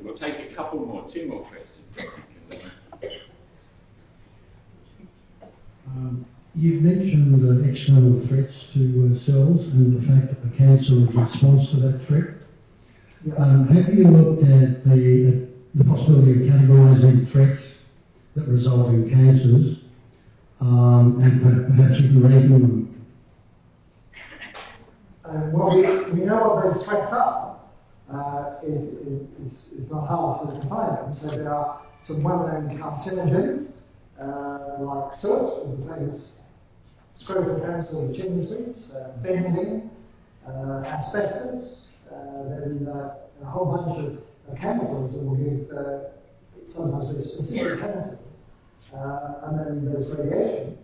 [0.00, 3.20] We'll take a couple more, two more questions.
[5.86, 10.92] Um, you've mentioned the external threats to uh, cells and the fact that the cancer
[10.92, 12.34] is response to that threat.
[13.36, 17.62] Um, have you looked at the, the possibility of categorising threats
[18.34, 19.78] that result in cancers
[20.60, 21.42] um, and
[21.76, 23.06] perhaps even ranking them?
[25.24, 25.82] Uh, well, we,
[26.12, 27.60] we know what those threats are.
[28.12, 31.18] Uh, it, it, it's, it's not hard to define them.
[31.20, 33.74] So there are some well-known carcinogens,
[34.20, 36.38] uh, like the famous
[37.18, 39.88] scrotal cancer of the chimney sweeps, uh, benzene,
[40.46, 42.14] uh, asbestos, uh,
[42.48, 48.18] then uh, a whole bunch of, of chemicals that will give sometimes very specific cancers.
[48.92, 50.78] and then there's radiation.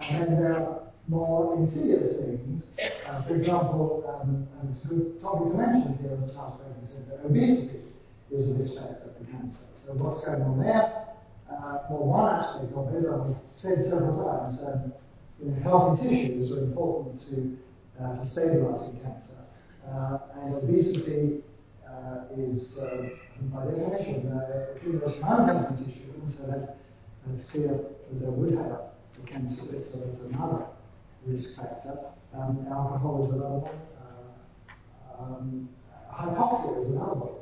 [0.00, 2.66] and then there are more insidious things.
[3.08, 7.08] Uh, for example, um, and it's a good topic to mention here on the said
[7.10, 7.82] that obesity
[8.30, 9.64] is a risk factor for cancer.
[9.84, 11.11] So what's going on there?
[11.52, 14.92] Uh, well, one aspect of it, I've said several times, um,
[15.42, 17.58] you know, healthy tissues are important to,
[18.02, 19.36] uh, stabilizing cancer.
[19.86, 21.42] Uh, and obesity
[21.86, 23.08] uh, is, uh,
[23.52, 26.76] by definition, uh, accumulation of unhealthy tissue, so that
[27.34, 28.80] it's clear that there would have
[29.22, 30.66] a cancer so it's another
[31.26, 31.98] risk factor.
[32.34, 33.80] Um, alcohol is another one.
[34.00, 35.68] Uh, um,
[36.10, 37.41] hypoxia is another one,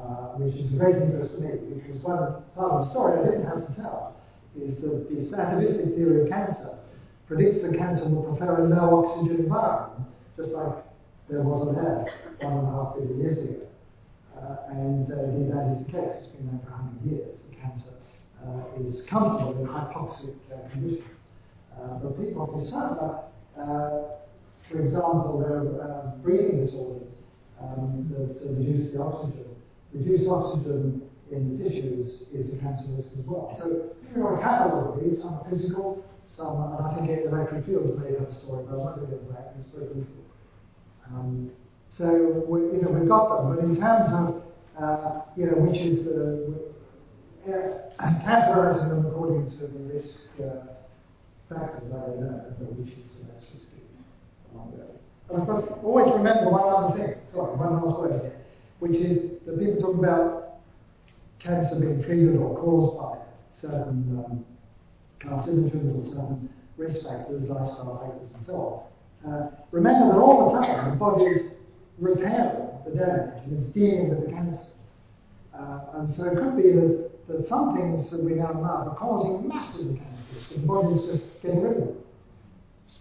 [0.00, 3.24] uh, which is a great interest to me because one part of the story I
[3.24, 4.16] didn't have to tell
[4.58, 6.78] is that the atavistic theory of cancer
[7.28, 10.84] predicts that cancer will prefer a low oxygen environment, just like
[11.28, 12.08] there was on Earth
[12.40, 13.66] one and a half billion years ago.
[14.36, 16.16] Uh, and uh, indeed, that is the case.
[16.16, 17.44] It's been there for 100 years.
[17.44, 17.92] The cancer
[18.42, 21.04] uh, is comfortable in hypoxic uh, conditions.
[21.76, 23.20] Uh, but people who suffer,
[23.54, 27.18] for example, their breathing disorders
[27.60, 29.49] um, that reduce the oxygen,
[29.92, 33.54] reduced oxygen in the tissues is a cancer risk as well.
[33.56, 37.06] So if you want to catalog of these, some are physical, some are, and I
[37.06, 39.88] think electric fields may have a story, but I'm not get into that, it's very
[39.88, 40.24] physical.
[41.06, 41.50] Um,
[41.88, 44.42] so we, you know, we've got them, but in terms of
[44.80, 46.70] uh, you know, which is the
[47.46, 50.72] uh, categorizing them according to the risk uh,
[51.52, 53.82] factors, I don't know, but which is the best risky
[54.52, 55.02] among those.
[55.28, 58.32] And of course, always remember one other thing, sorry, one last word
[58.80, 60.60] which is that people talk about
[61.38, 64.44] cancer being treated or caused by certain um,
[65.20, 68.90] carcinogens or certain risk factors, lifestyle factors, and so
[69.24, 69.32] on.
[69.32, 71.54] Uh, remember that all the time the body is
[71.98, 74.72] repairing the damage and it's dealing with the cancers.
[75.54, 79.46] Uh, and so it could be that, that some things that we now are causing
[79.46, 81.96] massive cancer the body is just getting rid of them.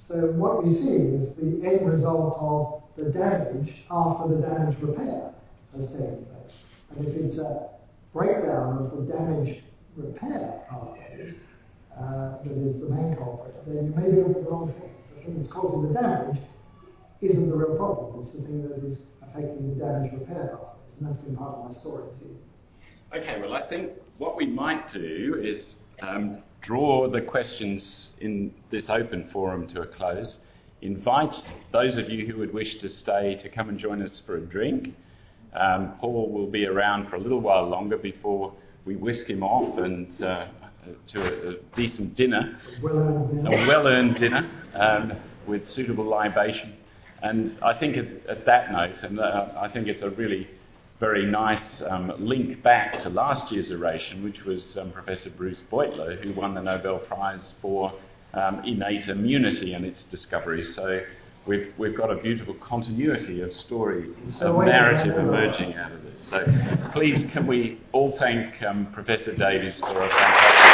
[0.03, 5.31] So what you see is the end result of the damage after the damage repair
[5.73, 6.63] taken place.
[6.95, 7.69] And if it's a
[8.13, 9.63] breakdown of the damage
[9.95, 11.39] repair pathways
[11.97, 14.91] uh, that is the main culprit, then you may be at the wrong thing.
[15.15, 16.37] The thing that's causing the damage
[17.21, 18.23] isn't the real problem.
[18.23, 20.99] It's the thing that is affecting the damage repair pathways.
[20.99, 22.35] And that's been part of my story too.
[23.15, 28.89] Okay, well, I think what we might do is um, draw the questions in this
[28.89, 30.39] open forum to a close.
[30.81, 31.35] Invite
[31.71, 34.41] those of you who would wish to stay to come and join us for a
[34.41, 34.93] drink.
[35.53, 38.53] Um, Paul will be around for a little while longer before
[38.85, 40.47] we whisk him off and uh,
[41.07, 45.13] to a, a, decent dinner, a well-earned dinner um,
[45.47, 46.75] with suitable libation.
[47.21, 50.47] And I think at, at that note, and uh, I think it's a really
[50.99, 56.21] very nice um, link back to last year's oration, which was um, Professor Bruce Beutler,
[56.21, 57.93] who won the Nobel Prize for
[58.33, 60.63] um, innate immunity and its discovery.
[60.63, 61.01] So
[61.45, 64.09] we've, we've got a beautiful continuity of story,
[64.41, 66.27] of narrative emerging out of this.
[66.29, 66.45] So
[66.93, 70.68] please, can we all thank um, Professor Davies for a fantastic.